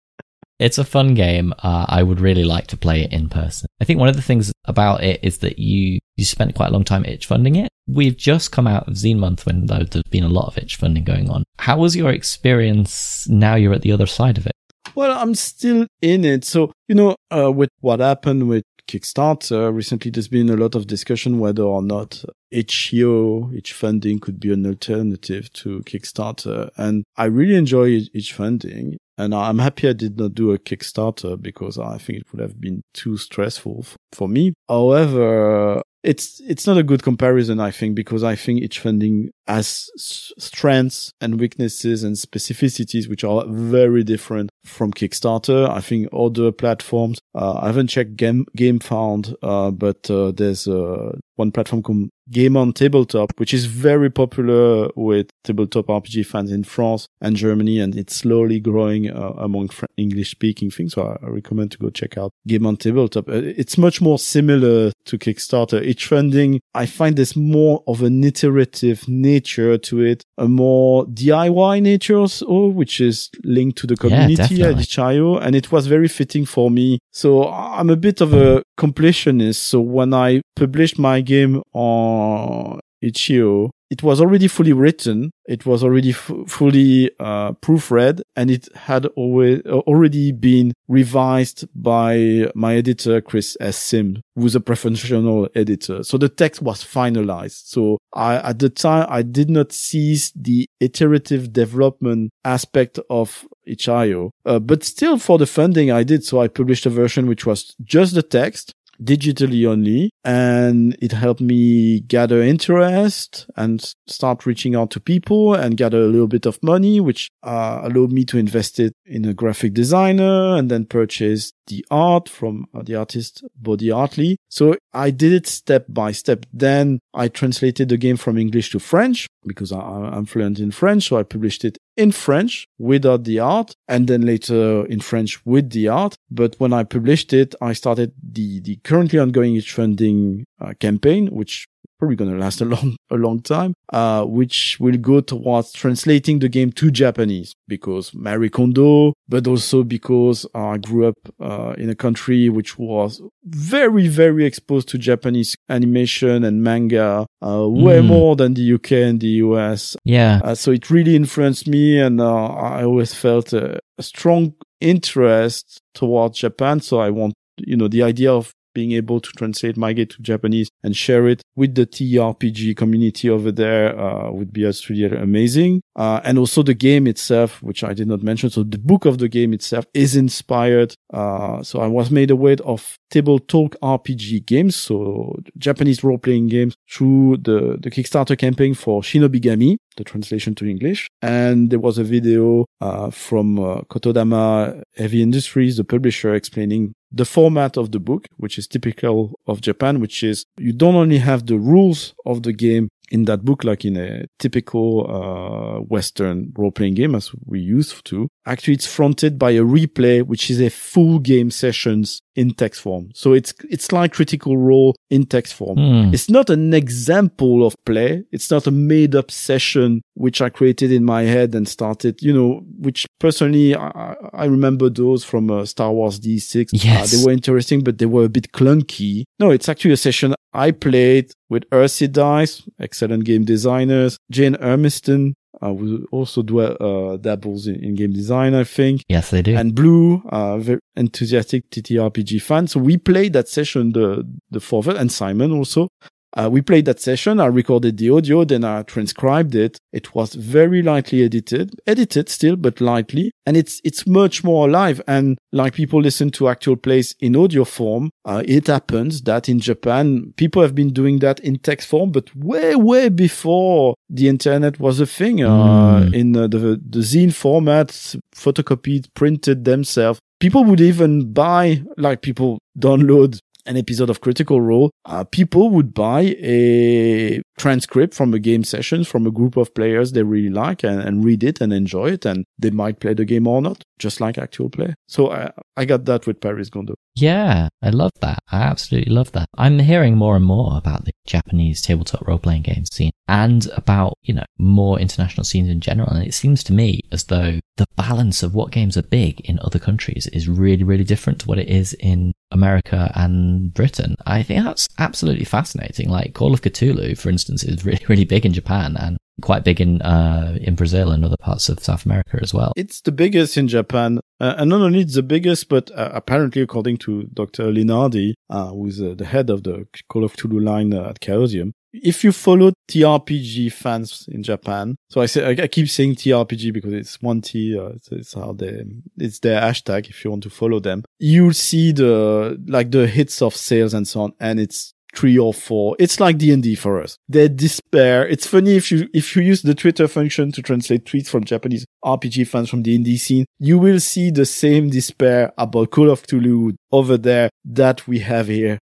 [0.59, 1.55] it's a fun game.
[1.59, 3.69] Uh, I would really like to play it in person.
[3.81, 6.73] I think one of the things about it is that you you spent quite a
[6.73, 7.69] long time itch funding it.
[7.87, 11.05] We've just come out of Zine month when there's been a lot of itch funding
[11.05, 11.45] going on.
[11.61, 13.29] How was your experience?
[13.29, 14.57] Now you're at the other side of it.
[14.95, 16.45] Well, I'm still in it.
[16.45, 20.87] So, you know, uh, with what happened with Kickstarter, recently there's been a lot of
[20.87, 26.71] discussion whether or not itch.io, itch funding could be an alternative to Kickstarter.
[26.77, 28.97] And I really enjoy itch funding.
[29.19, 32.61] And I'm happy I did not do a Kickstarter because I think it would have
[32.61, 34.53] been too stressful for me.
[34.69, 39.91] However, it's it's not a good comparison, I think, because I think each funding has
[39.99, 45.69] strengths and weaknesses and specificities which are very different from Kickstarter.
[45.69, 47.19] I think other platforms.
[47.35, 52.57] Uh, I haven't checked Game GameFound, uh, but uh, there's uh, one platform called Game
[52.57, 57.97] on Tabletop, which is very popular with tabletop RPG fans in France and Germany, and
[57.97, 60.95] it's slowly growing uh, among English speaking things.
[60.95, 63.29] So I, I, recommend to go check out Game on Tabletop.
[63.29, 65.81] Uh, it's much more similar to Kickstarter.
[65.97, 71.83] Itch funding, I find there's more of an iterative nature to it, a more DIY
[71.83, 76.09] nature also, which is linked to the community yeah, at itch.io, and it was very
[76.09, 76.99] fitting for me.
[77.13, 79.57] So I'm a bit of a completionist.
[79.57, 85.31] So when I published my game on itch.io, it was already fully written.
[85.47, 92.51] It was already f- fully uh, proofread, and it had uh, already been revised by
[92.55, 93.77] my editor Chris S.
[93.77, 96.03] Sim, who's a professional editor.
[96.03, 97.67] So the text was finalized.
[97.67, 104.31] So I, at the time, I did not seize the iterative development aspect of itch.io,
[104.45, 106.25] uh, but still for the funding, I did.
[106.25, 111.41] So I published a version which was just the text digitally only and it helped
[111.41, 116.63] me gather interest and start reaching out to people and gather a little bit of
[116.63, 121.53] money which uh, allowed me to invest it in a graphic designer and then purchase
[121.67, 124.37] the art from uh, the artist Body Artly.
[124.49, 126.47] So I did it step by step.
[126.53, 131.09] Then I translated the game from English to French because I, am fluent in French.
[131.09, 135.71] So I published it in French without the art and then later in French with
[135.71, 136.17] the art.
[136.31, 141.69] But when I published it, I started the, the currently ongoing funding uh, campaign, which
[141.99, 146.39] probably going to last a long, a long time, uh, which will go towards translating
[146.39, 151.91] the game to Japanese because Marie Kondo, but also because I grew up, uh, in
[151.91, 158.07] a country which was very, very exposed to Japanese animation and manga, uh, way mm.
[158.07, 159.97] more than the UK and the US.
[160.05, 160.41] Yeah.
[160.43, 165.81] Uh, so it really influenced me and, uh, I always felt a, a strong interest
[165.95, 166.81] towards Japan.
[166.81, 170.21] So I want you know, the idea of being able to translate my game to
[170.21, 175.81] Japanese and share it with the TRPG community over there uh, would be absolutely amazing.
[175.97, 178.51] Uh, and also the game itself, which I did not mention.
[178.51, 180.95] So the book of the game itself is inspired.
[181.11, 186.75] Uh, so I was made aware of table talk RPG games, so Japanese role-playing games
[186.91, 191.09] through the, the Kickstarter campaign for Shinobigami, the translation to English.
[191.23, 197.25] And there was a video uh, from uh, Kotodama Heavy Industries, the publisher, explaining the
[197.25, 201.47] format of the book, which is typical of Japan, which is you don't only have
[201.47, 206.95] the rules of the game in that book, like in a typical uh, Western role-playing
[206.95, 208.29] game as we used to.
[208.47, 213.11] Actually, it's fronted by a replay, which is a full game sessions in text form.
[213.15, 215.79] So it's it's like Critical Role in text form.
[215.79, 216.15] Mm.
[216.15, 218.25] It's not an example of play.
[218.31, 222.21] It's not a made-up session which I created in my head and started.
[222.23, 226.69] You know, which personally I, I remember those from uh, Star Wars D6.
[226.73, 229.25] Yes, uh, they were interesting, but they were a bit clunky.
[229.41, 232.63] No, it's actually a session I played with Earthsea Dice,
[232.97, 238.55] excellent game designers, Jane Hermiston, uh, who also dwell, uh, dabbles in, in, game design,
[238.55, 239.03] I think.
[239.09, 239.57] Yes, they do.
[239.57, 242.67] And Blue, uh, very enthusiastic TTRPG fan.
[242.67, 245.89] So we played that session, the, the four of it, and Simon also.
[246.37, 247.41] Uh, we played that session.
[247.41, 249.79] I recorded the audio, then I transcribed it.
[249.93, 253.33] It was very lightly edited, edited still, but lightly.
[253.47, 255.01] And it's, it's much more alive.
[255.09, 259.61] And like people listen to actual plays in audio form, uh, it happens that in
[259.61, 264.79] Japan, people have been doing that in text form, but way, way before the internet
[264.79, 266.15] was a thing, uh, mm.
[266.15, 267.89] in uh, the, the zine format,
[268.35, 274.91] photocopied, printed themselves people would even buy like people download an episode of Critical Role,
[275.05, 280.13] uh, people would buy a transcript from a game session from a group of players
[280.13, 283.25] they really like and, and, read it and enjoy it, and they might play the
[283.25, 284.95] game or not, just like actual play.
[285.09, 286.95] So I, I got that with Paris Gondo.
[287.15, 288.39] Yeah, I love that.
[288.53, 289.49] I absolutely love that.
[289.57, 294.15] I'm hearing more and more about the Japanese tabletop role playing game scene and about,
[294.23, 296.09] you know, more international scenes in general.
[296.11, 299.59] And it seems to me as though the balance of what games are big in
[299.61, 304.17] other countries is really, really different to what it is in America and Britain.
[304.27, 306.09] I think that's absolutely fascinating.
[306.09, 309.81] Like Call of Cthulhu, for instance, is really, really big in Japan and quite big
[309.81, 312.73] in uh, in Brazil and other parts of South America as well.
[312.77, 316.63] It's the biggest in Japan, uh, and not only it's the biggest, but uh, apparently,
[316.63, 317.65] according to Dr.
[317.71, 321.73] Linardi, uh, who's uh, the head of the Call of Cthulhu line uh, at Chaosium,
[322.03, 326.93] if you follow TRPG fans in Japan, so I say I, keep saying TRPG because
[326.93, 328.85] it's one T, uh, it's, it's, how they,
[329.19, 330.09] it's their hashtag.
[330.09, 334.07] If you want to follow them, you'll see the like the hits of sales and
[334.07, 335.97] so on, and it's three or four.
[335.99, 337.17] It's like D&D for us.
[337.29, 338.29] They despair.
[338.29, 341.87] It's funny if you, if you use the Twitter function to translate tweets from Japanese
[342.05, 346.23] RPG fans from the indie scene, you will see the same despair about Call of
[346.23, 348.79] Cthulhu over there that we have here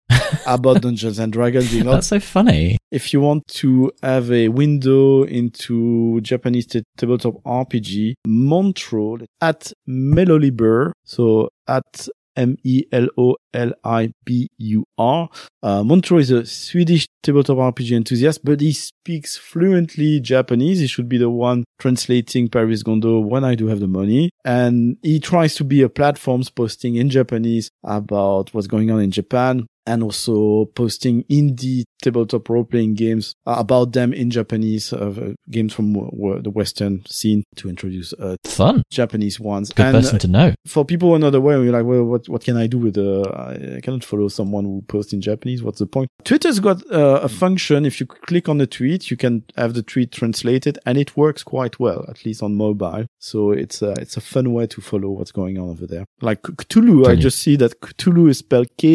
[0.47, 1.75] about Dungeons and Dragons.
[1.75, 1.93] You know?
[1.93, 2.79] That's so funny.
[2.91, 10.93] If you want to have a window into Japanese t- tabletop RPG, Montrol at Melolibur,
[11.05, 12.89] so at M-E-L-O-L-I-B-U-R.
[15.61, 20.79] Uh, Montro is a Swedish tabletop RPG enthusiast, but he speaks fluently Japanese.
[20.79, 24.31] He should be the one translating Paris Gondo when I do have the money.
[24.45, 29.11] And he tries to be a platforms posting in Japanese about what's going on in
[29.11, 35.33] Japan and also posting indie tabletop role playing games uh, about them in Japanese, uh,
[35.51, 39.73] games from w- the Western scene to introduce uh, fun Japanese ones.
[39.73, 40.55] Good and, person uh, to know.
[40.67, 42.95] For people who are not aware, you're like, well, what what can I do with
[42.95, 43.29] the?
[43.35, 45.63] I cannot follow someone who posts in Japanese.
[45.63, 46.09] What's the point?
[46.25, 47.87] Twitter's got uh, a function.
[47.87, 51.43] If you click on the tweet, you can have the tweet translated, and it works
[51.43, 53.07] quite well, at least on mobile.
[53.19, 56.05] So it's a, it's a fun way to follow what's going on over there.
[56.21, 57.09] Like Cthulhu, Brilliant.
[57.09, 58.89] I just see that Cthulhu is spelled K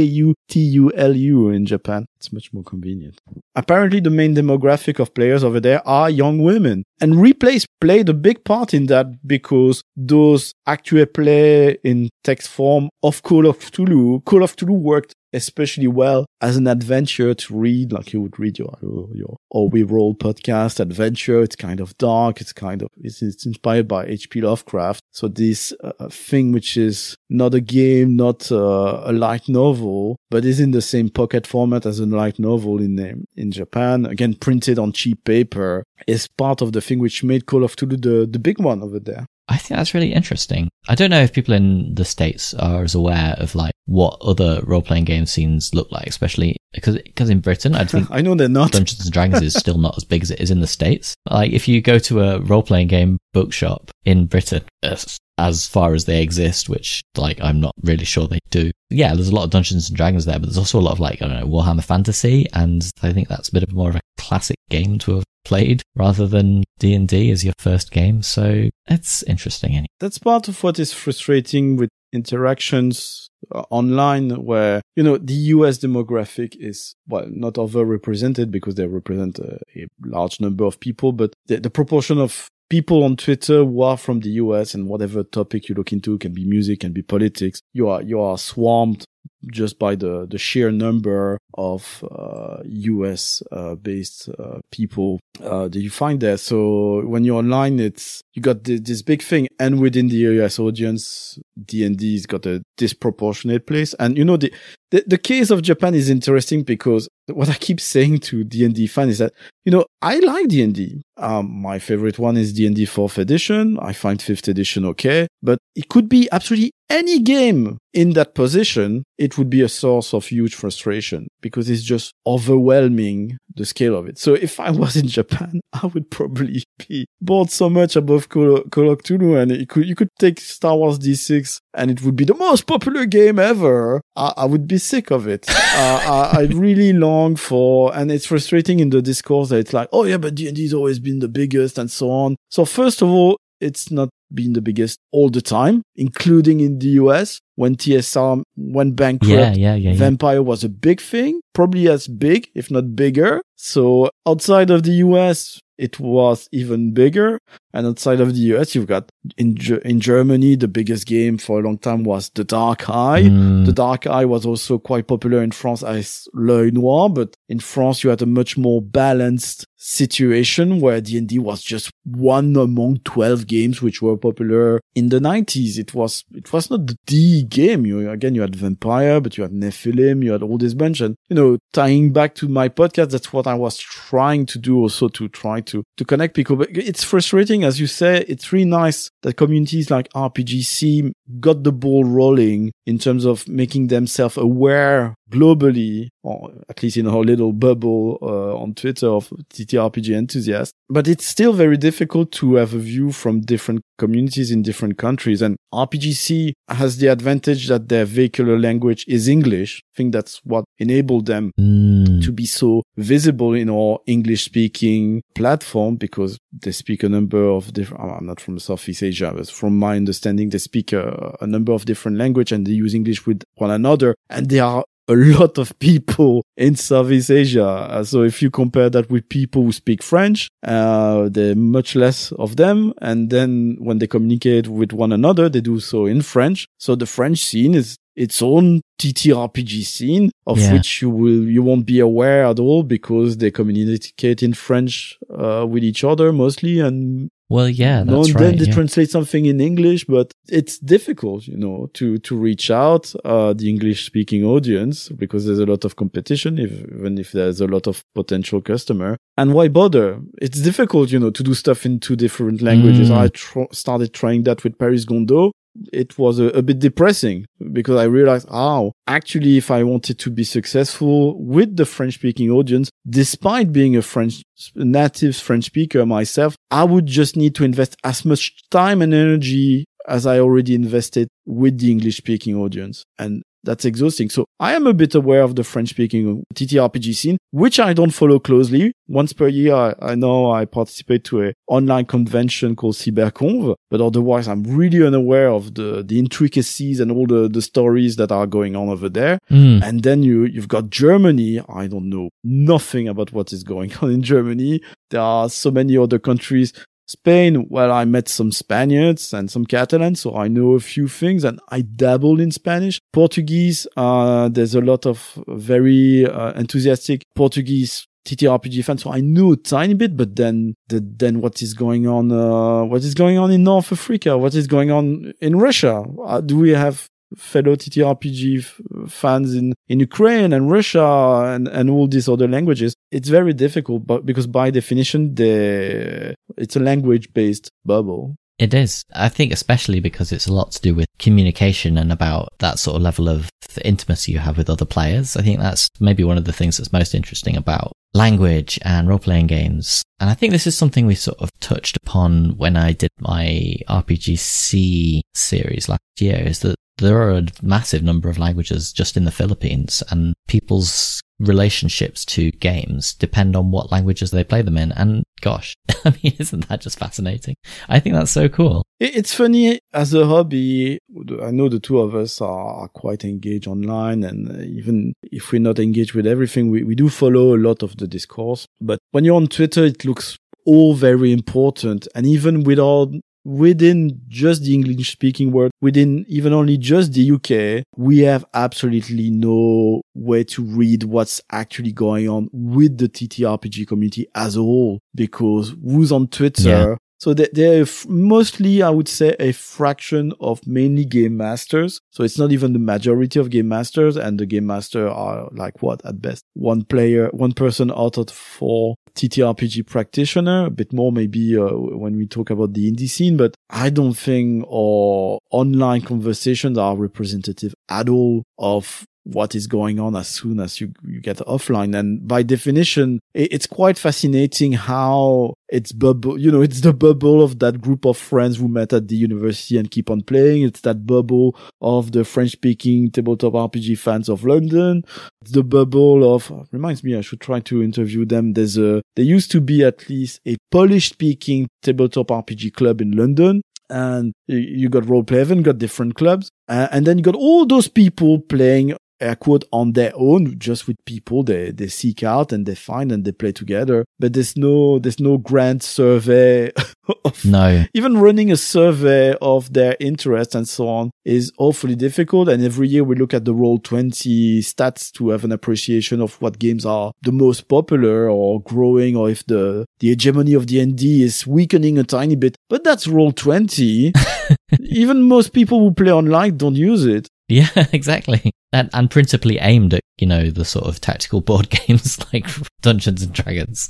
[0.84, 2.06] U T U L U in Japan.
[2.18, 3.20] It's much more convenient.
[3.56, 6.84] Apparently, the main demographic of players over there are young women.
[7.02, 12.90] And replays played a big part in that because those actual play in text form
[13.02, 14.24] of Call of Cthulhu.
[14.26, 18.60] Call of Cthulhu worked especially well as an adventure to read, like you would read
[18.60, 18.78] your
[19.14, 21.42] your or we roll podcast adventure.
[21.42, 22.42] It's kind of dark.
[22.42, 24.42] It's kind of it's, it's inspired by H.P.
[24.42, 25.02] Lovecraft.
[25.12, 30.46] So this uh, thing which is not a game, not uh, a light novel, but
[30.46, 34.06] is in the same pocket format as a light novel in in Japan.
[34.06, 38.02] Again, printed on cheap paper is part of the thing which made Call of Cthulhu
[38.02, 39.26] the the big one over there.
[39.54, 40.68] I think that's really interesting.
[40.88, 44.62] I don't know if people in the States are as aware of like what other
[44.64, 48.34] role playing game scenes look like, especially because, because in Britain, I think I know
[48.34, 50.66] they're not Dungeons and Dragons is still not as big as it is in the
[50.66, 51.14] States.
[51.30, 55.94] Like if you go to a role playing game bookshop in Britain, as, as far
[55.94, 58.72] as they exist, which like I'm not really sure they do.
[58.90, 61.00] Yeah, there's a lot of Dungeons and Dragons there, but there's also a lot of
[61.00, 62.48] like, I don't know, Warhammer Fantasy.
[62.54, 65.84] And I think that's a bit of more of a classic game to have played
[65.96, 68.22] rather than D&D as your first game.
[68.22, 69.86] So it's interesting.
[70.00, 75.80] That's part of what is frustrating with interactions uh, online where, you know, the US
[75.80, 81.34] demographic is, well, not overrepresented because they represent a, a large number of people, but
[81.48, 85.70] the, the proportion of people on Twitter who are from the US and whatever topic
[85.70, 87.60] you look into can be music, can be politics.
[87.74, 89.06] You are, you are swarmed
[89.52, 95.80] just by the, the sheer number of uh, US uh, based uh, people uh, that
[95.80, 96.38] you find there.
[96.38, 101.38] So when you're online, it's you got this big thing, and within the US audience,
[101.64, 103.94] D and D's got a disproportionate place.
[104.00, 104.52] And you know the,
[104.92, 108.74] the the case of Japan is interesting because what I keep saying to D and
[108.74, 109.34] D fans is that
[109.66, 111.02] you know I like D and D.
[111.18, 113.78] Um, my favorite one is D and D fourth edition.
[113.80, 119.04] I find fifth edition okay, but it could be absolutely any game in that position,
[119.18, 124.08] it would be a source of huge frustration because it's just overwhelming the scale of
[124.08, 124.18] it.
[124.18, 128.58] So if I was in Japan, I would probably be bored so much above Call,
[128.58, 132.26] of Cthulhu and it could, you could take Star Wars D6 and it would be
[132.26, 134.02] the most popular game ever.
[134.16, 135.46] I, I would be sick of it.
[135.50, 139.90] uh, I, I really long for, and it's frustrating in the discourse that it's like,
[139.92, 142.36] oh yeah, but D&D has always been the biggest and so on.
[142.50, 146.88] So first of all, it's not been the biggest all the time, including in the
[147.02, 149.32] US when TSR went bankrupt.
[149.32, 153.42] Yeah, yeah, yeah, Vampire was a big thing, probably as big, if not bigger.
[153.56, 157.40] So outside of the US, it was even bigger.
[157.74, 161.64] And outside of the US, you've got in in Germany, the biggest game for a
[161.64, 163.24] long time was The Dark Eye.
[163.24, 163.66] Mm.
[163.66, 168.04] The Dark Eye was also quite popular in France as L'Œil Noir, but in France,
[168.04, 173.82] you had a much more balanced situation where D&D was just one among 12 games
[173.82, 175.78] which were popular in the 90s.
[175.78, 177.86] It was, it was not the D game.
[177.86, 181.02] You, again, you had Vampire, but you had Nephilim, you had all this bunch.
[181.02, 184.80] And, you know, tying back to my podcast, that's what I was trying to do
[184.80, 186.56] also to try to, to connect people.
[186.56, 191.72] But it's frustrating, as you say, it's really nice that communities like RPGSEA got the
[191.72, 197.54] ball rolling in terms of making themselves aware globally, or at least in our little
[197.54, 200.74] bubble uh, on Twitter of TTRPG enthusiasts.
[200.90, 205.42] But it's still very difficult to have a view from different communities in different countries.
[205.42, 209.82] And RPGSEA has the advantage that their vehicular language is English.
[209.94, 212.24] I think that's what enabled them Mm.
[212.24, 217.74] to be so visible in our English speaking platform because they speak a number of
[217.74, 221.72] different, I'm not from Southeast Asia, but from my understanding, they speak a, a number
[221.74, 224.16] of different language and they use English with one another.
[224.30, 227.66] And there are a lot of people in Southeast Asia.
[227.68, 231.96] Uh, So if you compare that with people who speak French, uh, there are much
[231.96, 232.94] less of them.
[233.02, 236.68] And then when they communicate with one another, they do so in French.
[236.80, 240.74] So the French scene is its own TTRPG scene of Yeah.
[240.74, 245.66] which you will, you won't be aware at all because they communicate in French, uh,
[245.68, 248.42] with each other mostly and Well, yeah, that's and right.
[248.42, 248.74] then they yeah.
[248.74, 253.70] translate something in English, but it's difficult, you know, to, to reach out, uh, the
[253.70, 257.86] English speaking audience because there's a lot of competition, if, even if there's a lot
[257.86, 259.18] of potential customer.
[259.38, 260.20] And why bother?
[260.42, 263.10] It's difficult, you know, to do stuff in two different languages.
[263.10, 263.18] Mm.
[263.18, 265.52] I tr- started trying that with Paris Gondo.
[265.92, 270.30] It was a, a bit depressing because I realized, oh, actually, if I wanted to
[270.30, 274.44] be successful with the French speaking audience, despite being a French
[274.76, 279.86] native French speaker myself, I would just need to invest as much time and energy
[280.08, 283.06] as I already invested with the English speaking audience.
[283.18, 284.30] And that's exhausting.
[284.30, 288.12] So I am a bit aware of the French speaking TTRPG scene, which I don't
[288.12, 288.94] follow closely.
[289.08, 294.02] Once per year, I, I know I participate to a online convention called CyberConv, but
[294.02, 298.48] otherwise I'm really unaware of the, the intricacies and all the, the stories that are
[298.48, 299.40] going on over there.
[299.50, 299.82] Mm.
[299.84, 301.62] And then you, you've got Germany.
[301.70, 304.82] I don't know nothing about what is going on in Germany.
[305.10, 306.74] There are so many other countries.
[307.06, 311.44] Spain, well, I met some Spaniards and some Catalans, so I know a few things
[311.44, 313.00] and I dabble in Spanish.
[313.12, 319.52] Portuguese, uh, there's a lot of very uh, enthusiastic Portuguese TTRPG fans, so I know
[319.52, 323.38] a tiny bit, but then, the, then what is going on, uh, what is going
[323.38, 324.38] on in North Africa?
[324.38, 326.04] What is going on in Russia?
[326.26, 332.08] Uh, do we have fellow TTRPG fans in, in Ukraine and Russia and, and all
[332.08, 332.96] these other languages.
[333.12, 338.36] It's very difficult, but because by definition, the, it's a language based bubble.
[338.60, 339.04] It is.
[339.14, 342.96] I think especially because it's a lot to do with communication and about that sort
[342.96, 343.50] of level of
[343.84, 345.36] intimacy you have with other players.
[345.36, 349.20] I think that's maybe one of the things that's most interesting about language and role
[349.20, 350.04] playing games.
[350.20, 353.76] And I think this is something we sort of touched upon when I did my
[353.90, 359.26] RPGSEA series last year is that there are a massive number of languages just in
[359.26, 364.92] the Philippines and people's relationships to games depend on what languages they play them in.
[364.94, 365.76] And gosh,
[366.06, 367.56] I mean, isn't that just fascinating?
[367.90, 368.84] I think that's so cool.
[369.00, 371.00] It's funny as a hobby.
[371.42, 375.80] I know the two of us are quite engaged online, and even if we're not
[375.80, 378.66] engaged with everything, we, we do follow a lot of the discourse.
[378.80, 383.10] But when you're on Twitter, it looks all very important, and even without
[383.46, 389.30] within just the English speaking world, within even only just the UK, we have absolutely
[389.30, 395.00] no way to read what's actually going on with the TTRPG community as a whole
[395.16, 396.70] because who's on Twitter?
[396.70, 396.96] Yeah.
[397.24, 402.02] So they- they're mostly, I would say, a fraction of mainly game masters.
[402.12, 405.82] So it's not even the majority of game masters, and the game master are like
[405.82, 410.66] what at best one player, one person out of four TTRPG practitioner.
[410.66, 411.70] A bit more maybe uh,
[412.04, 416.98] when we talk about the indie scene, but I don't think our online conversations are
[416.98, 421.98] representative at all of what is going on as soon as you, you get offline.
[421.98, 427.42] And by definition, i- it's quite fascinating how it's bubble, you know, it's the bubble
[427.42, 430.64] of that group of friends who met at the university and keep on playing.
[430.64, 435.04] It's that bubble of the French speaking tabletop RPG fans of London.
[435.42, 438.54] It's the bubble of, reminds me, I should try to interview them.
[438.54, 443.12] There's a, there used to be at least a Polish speaking tabletop RPG club in
[443.12, 447.66] London and you- got Roleplay Haven, got different clubs, uh, and then you got all
[447.66, 448.94] those people playing
[449.40, 453.24] quote on their own, just with people they they seek out and they find and
[453.26, 454.06] they play together.
[454.20, 456.72] But there's no there's no grand survey
[457.26, 457.86] of No.
[457.94, 462.50] even running a survey of their interests and so on is awfully difficult.
[462.50, 466.60] And every year we look at the Roll20 stats to have an appreciation of what
[466.60, 471.46] games are the most popular or growing or if the, the hegemony of D&D is
[471.48, 472.56] weakening a tiny bit.
[472.70, 474.14] But that's Roll20.
[474.80, 477.28] even most people who play online don't use it.
[477.48, 478.52] Yeah, exactly.
[478.72, 482.48] And, and principally aimed at, you know, the sort of tactical board games like
[482.82, 483.90] Dungeons and Dragons.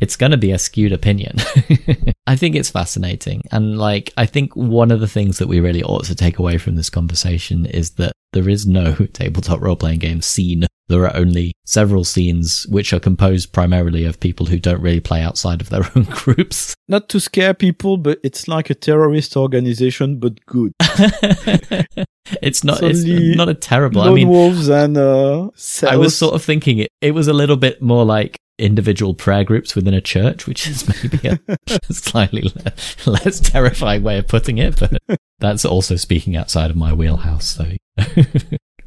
[0.00, 1.36] It's going to be a skewed opinion.
[2.26, 3.42] I think it's fascinating.
[3.52, 6.58] And like, I think one of the things that we really ought to take away
[6.58, 10.66] from this conversation is that there is no tabletop role playing game scene.
[10.90, 15.22] There are only several scenes which are composed primarily of people who don't really play
[15.22, 16.74] outside of their own groups.
[16.88, 20.72] Not to scare people, but it's like a terrorist organization, but good.
[22.42, 22.82] it's not.
[22.82, 24.02] It's not a terrible.
[24.02, 25.50] I mean, wolves and uh,
[25.86, 26.88] I was sort of thinking it.
[27.00, 30.88] It was a little bit more like individual prayer groups within a church, which is
[31.04, 31.38] maybe a
[31.92, 36.92] slightly le- less terrifying way of putting it, but that's also speaking outside of my
[36.92, 37.46] wheelhouse.
[37.46, 37.76] So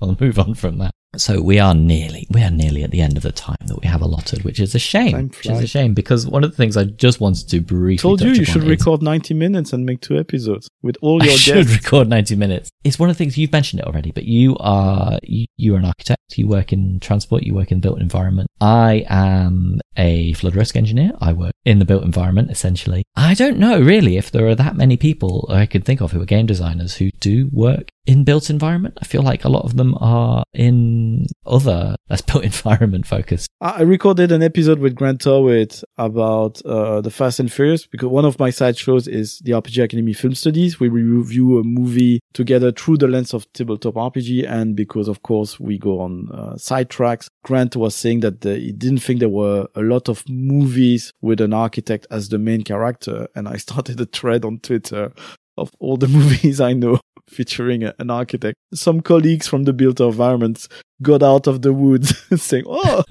[0.02, 0.92] I'll move on from that.
[1.16, 3.88] So we are nearly, we are nearly at the end of the time that we
[3.88, 5.28] have allotted, which is a shame.
[5.30, 8.22] Which is a shame because one of the things I just wanted to briefly told
[8.22, 11.38] you you should is- record 90 minutes and make two episodes with all I your
[11.38, 12.70] should record 90 minutes.
[12.84, 15.78] It's one of the things you've mentioned it already, but you are, you, you are
[15.78, 16.20] an architect.
[16.36, 17.44] You work in transport.
[17.44, 18.50] You work in built environment.
[18.64, 21.12] I am a flood risk engineer.
[21.20, 23.04] I work in the built environment, essentially.
[23.14, 26.22] I don't know really if there are that many people I could think of who
[26.22, 28.98] are game designers who do work in built environment.
[29.02, 33.50] I feel like a lot of them are in other less built environment focused.
[33.62, 38.26] I recorded an episode with Grant Howitt about uh, the Fast and Furious because one
[38.26, 40.80] of my side shows is the RPG Academy Film Studies.
[40.80, 45.60] We review a movie together through the lens of tabletop RPG, and because of course
[45.60, 47.30] we go on uh, side tracks.
[47.44, 51.42] Grant was saying that the, he didn't think there were a lot of movies with
[51.42, 55.12] an architect as the main character, and I started a thread on Twitter
[55.58, 57.00] of all the movies I know
[57.30, 58.56] featuring a- an architect.
[58.74, 60.68] Some colleagues from the built environments
[61.02, 63.04] got out of the woods saying, "Oh."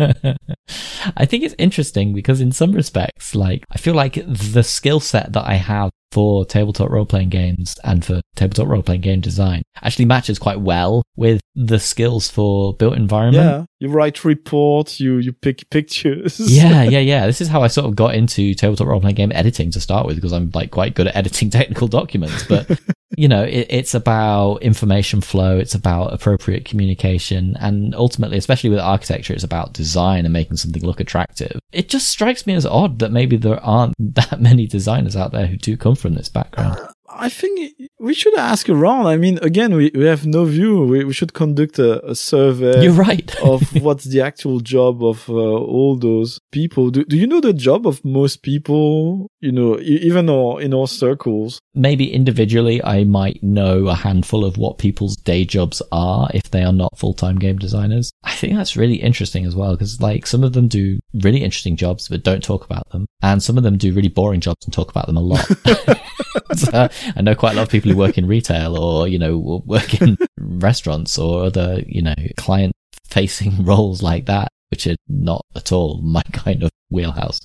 [1.16, 5.32] I think it's interesting because in some respects, like, I feel like the skill set
[5.32, 9.62] that I have for tabletop role playing games and for tabletop role playing game design
[9.82, 13.44] actually matches quite well with the skills for built environment.
[13.44, 16.38] Yeah, you write reports, you you pick pictures.
[16.52, 17.26] yeah, yeah, yeah.
[17.26, 20.06] This is how I sort of got into tabletop role playing game editing to start
[20.06, 22.44] with because I'm like quite good at editing technical documents.
[22.46, 22.78] But
[23.16, 25.58] you know, it, it's about information flow.
[25.58, 30.82] It's about appropriate communication, and ultimately, especially with architecture, it's about design and making something
[30.82, 31.58] look attractive.
[31.72, 35.46] It just strikes me as odd that maybe there aren't that many designers out there
[35.46, 36.78] who do come from this background.
[37.14, 39.06] I think we should ask around.
[39.06, 40.84] I mean, again, we, we have no view.
[40.84, 43.34] We, we should conduct a, a survey You're right.
[43.42, 46.90] of what's the actual job of uh, all those people.
[46.90, 49.28] Do, do you know the job of most people?
[49.40, 51.60] You know, even our, in our circles.
[51.74, 56.62] maybe individually I might know a handful of what people's day jobs are if they
[56.62, 58.12] are not full-time game designers.
[58.22, 61.76] I think that's really interesting as well because like some of them do really interesting
[61.76, 64.72] jobs but don't talk about them and some of them do really boring jobs and
[64.72, 65.44] talk about them a lot.
[66.54, 69.62] so I know quite a lot of people who work in retail or, you know,
[69.66, 72.72] work in restaurants or other, you know, client
[73.04, 77.40] facing roles like that, which are not at all my kind of wheelhouse.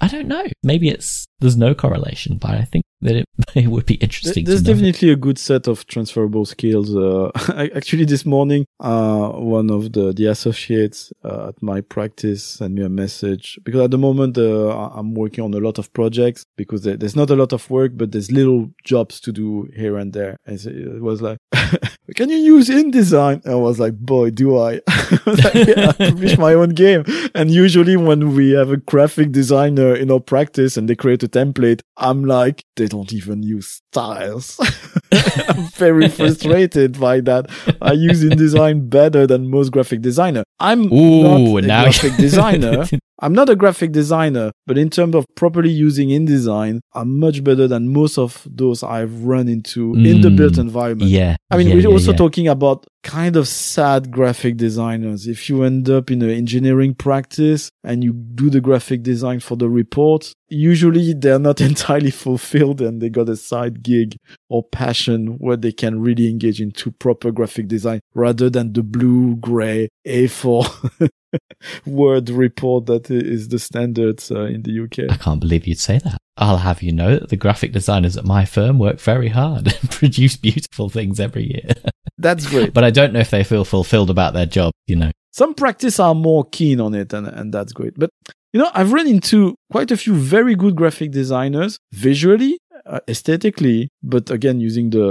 [0.00, 0.44] I don't know.
[0.62, 4.44] Maybe it's there's no correlation, but I think that it, it would be interesting.
[4.44, 6.94] There's definitely a good set of transferable skills.
[6.96, 7.30] Uh,
[7.76, 12.82] actually, this morning, uh, one of the, the associates uh, at my practice sent me
[12.82, 16.82] a message because at the moment, uh, I'm working on a lot of projects because
[16.82, 20.12] there, there's not a lot of work, but there's little jobs to do here and
[20.12, 20.38] there.
[20.46, 21.38] And it was like,
[22.14, 23.46] can you use InDesign?
[23.46, 24.80] I was like, boy, do I.
[25.26, 27.04] Like, yeah, I publish my own game.
[27.34, 31.28] And usually when we have a graphic designer in our practice and they create a
[31.28, 34.58] template, I'm like, they don't even use styles.
[35.12, 37.50] I'm very frustrated by that.
[37.80, 40.42] I use InDesign better than most graphic designer.
[40.58, 42.84] I'm Ooh, not a now graphic designer.
[43.20, 47.68] I'm not a graphic designer, but in terms of properly using InDesign, I'm much better
[47.68, 51.10] than most of those I've run into in the Mm, built environment.
[51.10, 51.36] yeah.
[51.50, 52.16] I mean, yeah, we're yeah, also yeah.
[52.18, 55.28] talking about kind of sad graphic designers.
[55.28, 59.56] If you end up in an engineering practice and you do the graphic design for
[59.56, 64.16] the report, usually they're not entirely fulfilled and they got a side gig
[64.48, 69.36] or passion where they can really engage into proper graphic design rather than the blue,
[69.36, 71.10] gray A4
[71.86, 75.12] word report that is the standards uh, in the UK.
[75.12, 76.18] I can't believe you'd say that.
[76.36, 79.90] I'll have you know that the graphic designers at my firm work very hard and
[79.90, 81.72] produce beautiful things every year.
[82.18, 82.72] That's great.
[82.74, 85.10] but I don't know if they feel fulfilled about their job, you know.
[85.32, 88.08] some practice are more keen on it and, and that's great but
[88.52, 92.56] you know i've run into quite a few very good graphic designers visually
[92.86, 95.06] uh, aesthetically but again using the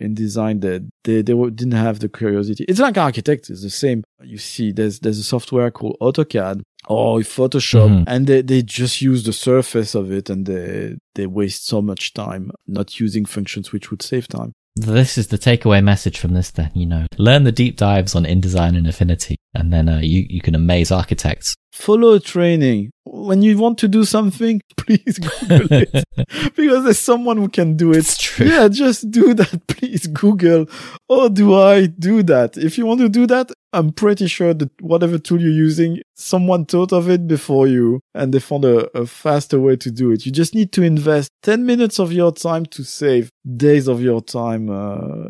[0.00, 4.38] InDesign that they, they didn't have the curiosity it's like architects it's the same you
[4.38, 8.04] see there's there's a software called AutoCAD or Photoshop Mhm.
[8.06, 12.12] and they, they just use the surface of it and they they waste so much
[12.14, 16.50] time not using functions which would save time This is the takeaway message from this
[16.50, 17.06] then, you know.
[17.16, 20.90] Learn the deep dives on InDesign and Affinity, and then uh, you, you can amaze
[20.90, 22.90] architects follow a training.
[23.06, 26.04] When you want to do something, please Google it
[26.56, 27.98] because there's someone who can do it.
[27.98, 28.46] It's true.
[28.46, 29.66] Yeah, just do that.
[29.68, 30.66] Please Google.
[31.10, 32.56] Oh, do I do that?
[32.56, 36.64] If you want to do that, I'm pretty sure that whatever tool you're using, someone
[36.64, 40.24] thought of it before you and they found a, a faster way to do it.
[40.24, 44.22] You just need to invest 10 minutes of your time to save days of your
[44.22, 44.70] time.
[44.70, 45.28] Uh,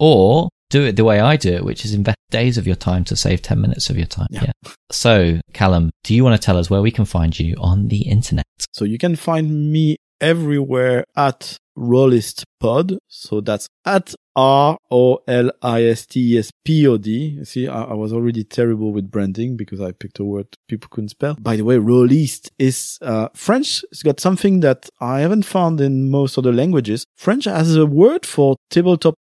[0.00, 3.04] Or do it the way I do it, which is invest days of your time
[3.04, 4.28] to save 10 minutes of your time.
[4.30, 4.44] Yeah.
[4.46, 4.72] Yeah.
[4.90, 8.08] So, Kalum, do you want to tell us where we can find you on the
[8.08, 8.46] internet?
[8.72, 12.98] So you can find me everywhere at Rolistes Pod.
[13.08, 17.10] So that's at R O L I S T S P O D.
[17.10, 20.88] You See, I, I was already terrible with branding because I picked a word people
[20.90, 21.36] couldn't spell.
[21.38, 23.84] By the way, Rollist is uh, French.
[23.90, 27.04] It's got something that I haven't found in most other languages.
[27.16, 29.14] French has a word for tabletop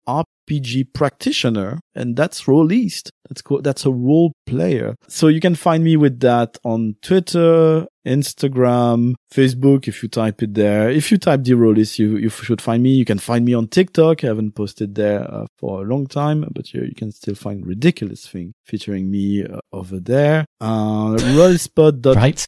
[0.49, 3.11] RPG practitioner, and that's Rollist.
[3.29, 3.61] That's cool.
[3.61, 4.95] That's a role player.
[5.07, 10.55] So you can find me with that on Twitter, Instagram, Facebook, if you type it
[10.55, 10.89] there.
[10.89, 12.91] If you type the Rollis, you, you should find me.
[12.91, 14.23] You can find me on TikTok.
[14.23, 17.65] I haven't posted there uh, for a long time, but you, you can still find
[17.65, 20.45] ridiculous thing featuring me uh, over there.
[20.61, 22.47] Uh, rollspot.com Right?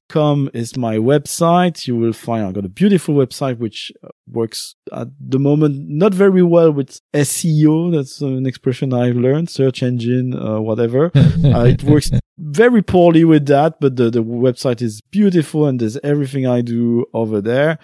[0.54, 1.88] is my website.
[1.88, 6.14] You will find, I've got a beautiful website which uh, works at the moment not
[6.14, 7.92] very well with SEO.
[7.94, 11.06] That's an expression I've learned, search engine, uh, whatever.
[11.16, 15.98] uh, it works very poorly with that, but the, the website is beautiful and there's
[16.04, 17.78] everything I do over there.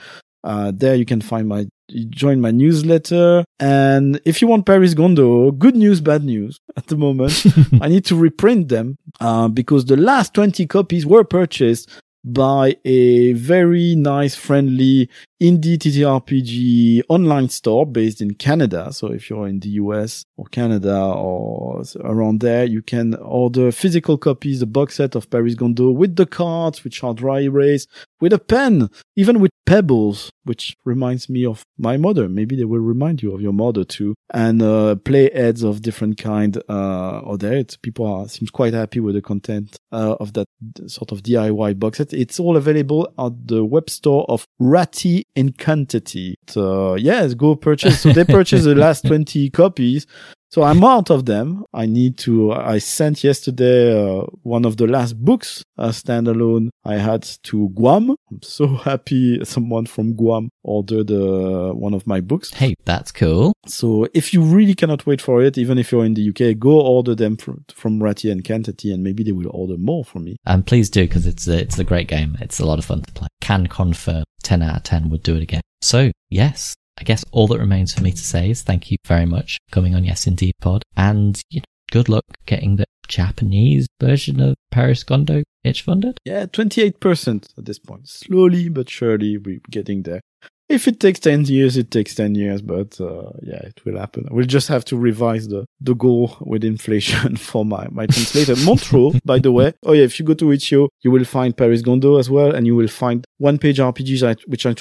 [0.44, 1.68] Uh, there you can find my,
[2.10, 3.46] join my newsletter.
[3.60, 7.46] And if you want Paris Gondo, good news, bad news at the moment.
[7.82, 11.90] I need to reprint them, uh, because the last 20 copies were purchased
[12.34, 15.10] by a very nice, friendly
[15.42, 18.92] indie TTRPG online store based in Canada.
[18.92, 24.18] So if you're in the US or Canada or around there, you can order physical
[24.18, 27.86] copies, the box set of Paris Gondo with the cards, which are dry erase,
[28.20, 32.28] with a pen, even with pebbles, which reminds me of my mother.
[32.28, 34.16] Maybe they will remind you of your mother too.
[34.34, 37.58] And, uh, play heads of different kind, uh, or there.
[37.58, 40.48] It's, people are, seems quite happy with the content, uh, of that
[40.88, 42.14] sort of DIY box set.
[42.18, 46.36] It's all available at the web store of Ratty and Quantity.
[46.48, 48.02] So uh, yes, go purchase.
[48.02, 50.08] So they purchased the last 20 copies.
[50.50, 51.66] So I'm out of them.
[51.74, 56.96] I need to, I sent yesterday, uh, one of the last books, uh, standalone I
[56.96, 58.16] had to Guam.
[58.32, 62.54] I'm so happy someone from Guam ordered, uh, one of my books.
[62.54, 63.54] Hey, that's cool.
[63.68, 66.80] So if you really cannot wait for it, even if you're in the UK, go
[66.80, 70.38] order them from, from Ratty and Quantity and maybe they will order more from me.
[70.46, 72.38] And please do because it's a, it's a great game.
[72.40, 73.28] It's a lot of fun to play.
[73.42, 75.62] Can confirm 10 out of 10 would do it again.
[75.82, 79.26] So yes, I guess all that remains for me to say is thank you very
[79.26, 83.88] much for coming on Yes Indie'd Pod and you know, good luck getting the Japanese
[84.02, 86.18] version of Paris Gondo itch funded.
[86.26, 88.08] Yeah, 28% at this point.
[88.10, 90.22] Slowly but surely we're getting there.
[90.70, 94.28] If it takes 10 years, it takes 10 years, but uh, yeah, it will happen.
[94.30, 98.56] We'll just have to revise the, the goal with inflation for my, my translator.
[98.66, 99.74] Montreux, by the way.
[99.86, 102.68] Oh yeah, if you go to Itch.io, you will find Paris Gondo as well, and
[102.68, 104.74] you will find one page RPGs which I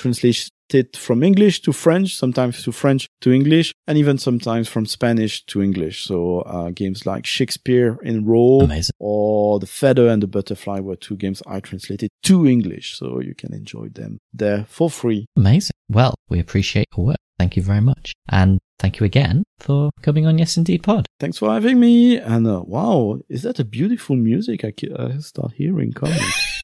[0.68, 5.44] translated from English to French, sometimes to French to English, and even sometimes from Spanish
[5.46, 6.04] to English.
[6.04, 8.94] So uh, games like Shakespeare in Roll Amazing.
[8.98, 13.34] or The Feather and the Butterfly were two games I translated to English, so you
[13.34, 15.26] can enjoy them there for free.
[15.36, 15.74] Amazing.
[15.88, 17.16] Well, we appreciate your work.
[17.38, 18.14] Thank you very much.
[18.28, 21.06] And thank you again for coming on Yes Indie'd Pod.
[21.20, 22.16] Thanks for having me.
[22.16, 26.18] And uh, wow, is that a beautiful music I, I start hearing coming?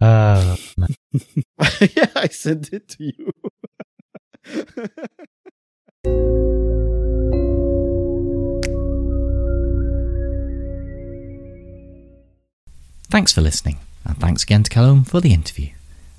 [0.00, 0.56] Uh,
[1.80, 3.32] yeah, I sent it to you.
[13.08, 15.70] Thanks for listening, and thanks again to Kalum for the interview.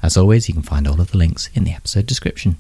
[0.02, 2.58] As always, you can find all of the links in the episode description.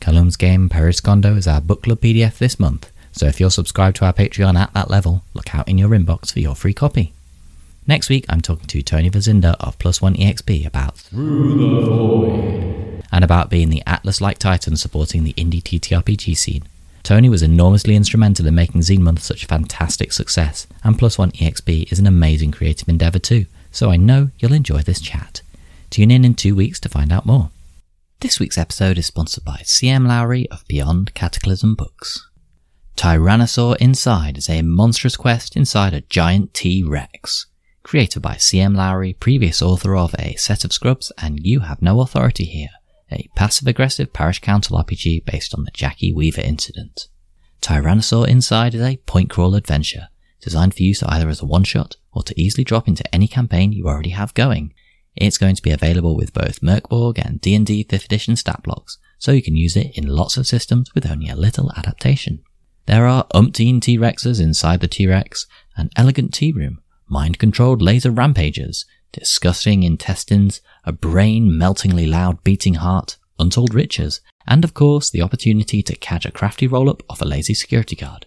[0.00, 3.96] Kalum's game Paris Gondo is our book club PDF this month, so if you're subscribed
[3.96, 7.12] to our Patreon at that level, look out in your inbox for your free copy.
[7.88, 13.04] Next week, I'm talking to Tony Vasinda of Plus One EXP about Through the Void
[13.12, 16.64] and about being the Atlas-like titan supporting the indie TTRPG scene.
[17.04, 21.30] Tony was enormously instrumental in making Zine Month such a fantastic success, and Plus One
[21.30, 25.42] EXP is an amazing creative endeavour too, so I know you'll enjoy this chat.
[25.88, 27.50] Tune in in two weeks to find out more.
[28.18, 32.28] This week's episode is sponsored by CM Lowry of Beyond Cataclysm Books.
[32.96, 37.46] Tyrannosaur Inside is a monstrous quest inside a giant T Rex.
[37.86, 42.00] Created by CM Lowry, previous author of A Set of Scrubs and You Have No
[42.00, 42.70] Authority Here,
[43.12, 47.06] a passive aggressive parish council RPG based on the Jackie Weaver incident.
[47.62, 50.08] Tyrannosaur Inside is a point crawl adventure,
[50.40, 53.70] designed for use either as a one shot or to easily drop into any campaign
[53.70, 54.74] you already have going.
[55.14, 58.98] It's going to be available with both Mörk Borg and D&D 5th edition stat blocks,
[59.20, 62.42] so you can use it in lots of systems with only a little adaptation.
[62.86, 69.82] There are umpteen T-Rexes inside the T-Rex, an elegant tea room, mind-controlled laser rampagers, disgusting
[69.82, 75.96] intestines, a brain meltingly loud beating heart, untold riches, and of course the opportunity to
[75.96, 78.26] catch a crafty roll-up off a lazy security guard.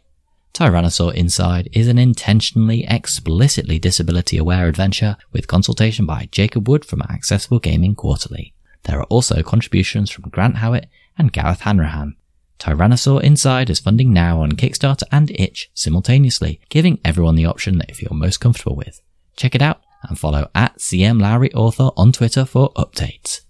[0.53, 7.01] Tyrannosaur Inside is an intentionally, explicitly disability aware adventure with consultation by Jacob Wood from
[7.03, 8.53] Accessible Gaming Quarterly.
[8.83, 12.15] There are also contributions from Grant Howitt and Gareth Hanrahan.
[12.59, 17.87] Tyrannosaur Inside is funding now on Kickstarter and Itch simultaneously, giving everyone the option that
[17.87, 19.01] they feel most comfortable with.
[19.35, 23.41] Check it out and follow at CM Lowry Author on Twitter for updates.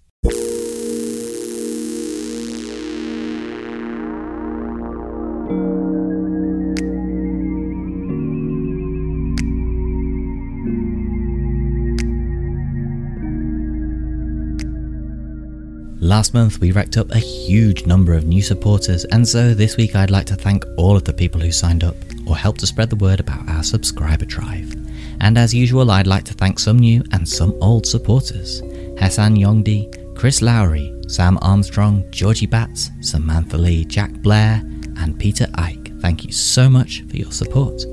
[16.02, 19.94] Last month we racked up a huge number of new supporters, and so this week
[19.94, 21.94] I'd like to thank all of the people who signed up
[22.26, 24.74] or helped to spread the word about our subscriber drive.
[25.20, 28.60] And as usual, I'd like to thank some new and some old supporters
[28.98, 34.62] Hassan Yongdi, Chris Lowry, Sam Armstrong, Georgie Batts, Samantha Lee, Jack Blair,
[34.96, 35.92] and Peter Ike.
[36.00, 37.84] Thank you so much for your support.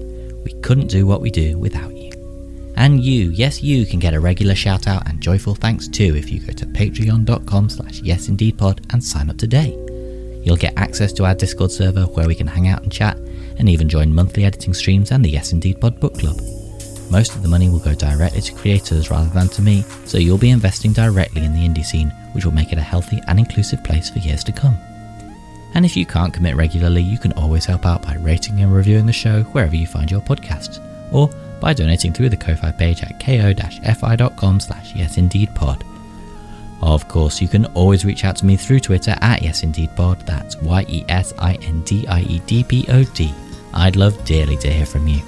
[0.45, 1.96] We couldn't do what we do without you.
[2.78, 6.32] And you, yes you, can get a regular shout out and joyful thanks too if
[6.32, 9.71] you go to patreon.com slash yesindiedpod and sign up today.
[10.43, 13.17] You'll get access to our Discord server where we can hang out and chat,
[13.57, 16.39] and even join monthly editing streams and the Yes Indie'd Pod book club.
[17.09, 20.38] Most of the money will go directly to creators rather than to me, so you'll
[20.38, 23.84] be investing directly in the indie scene, which will make it a healthy and inclusive
[23.84, 24.78] place for years to come.
[25.73, 29.07] And if you can't commit regularly, you can always help out by rating and reviewing
[29.07, 30.80] the show wherever you find your podcasts,
[31.11, 31.30] or
[31.60, 35.84] by donating through the Ko-Fi page at ko-fi.com slash yesindiedpod.
[36.82, 41.34] Of course, you can always reach out to me through Twitter at yesindiedpod, that's Y-E-S-I-N-D-I-E-D-P-O-D.
[43.74, 45.22] I'd love dearly to hear from you.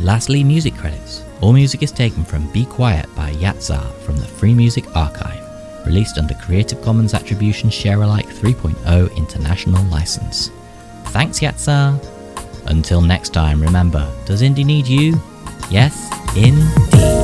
[0.00, 1.24] Lastly, music credits.
[1.40, 6.18] All music is taken from Be Quiet by Jahzzar from the Free Music Archive, released
[6.18, 10.50] under Creative Commons Attribution Share Alike 3.0 International License.
[11.06, 11.98] Thanks, Jahzzar!
[12.66, 15.20] Until next time, remember, does Indie need you?
[15.70, 17.19] Yes, indeed.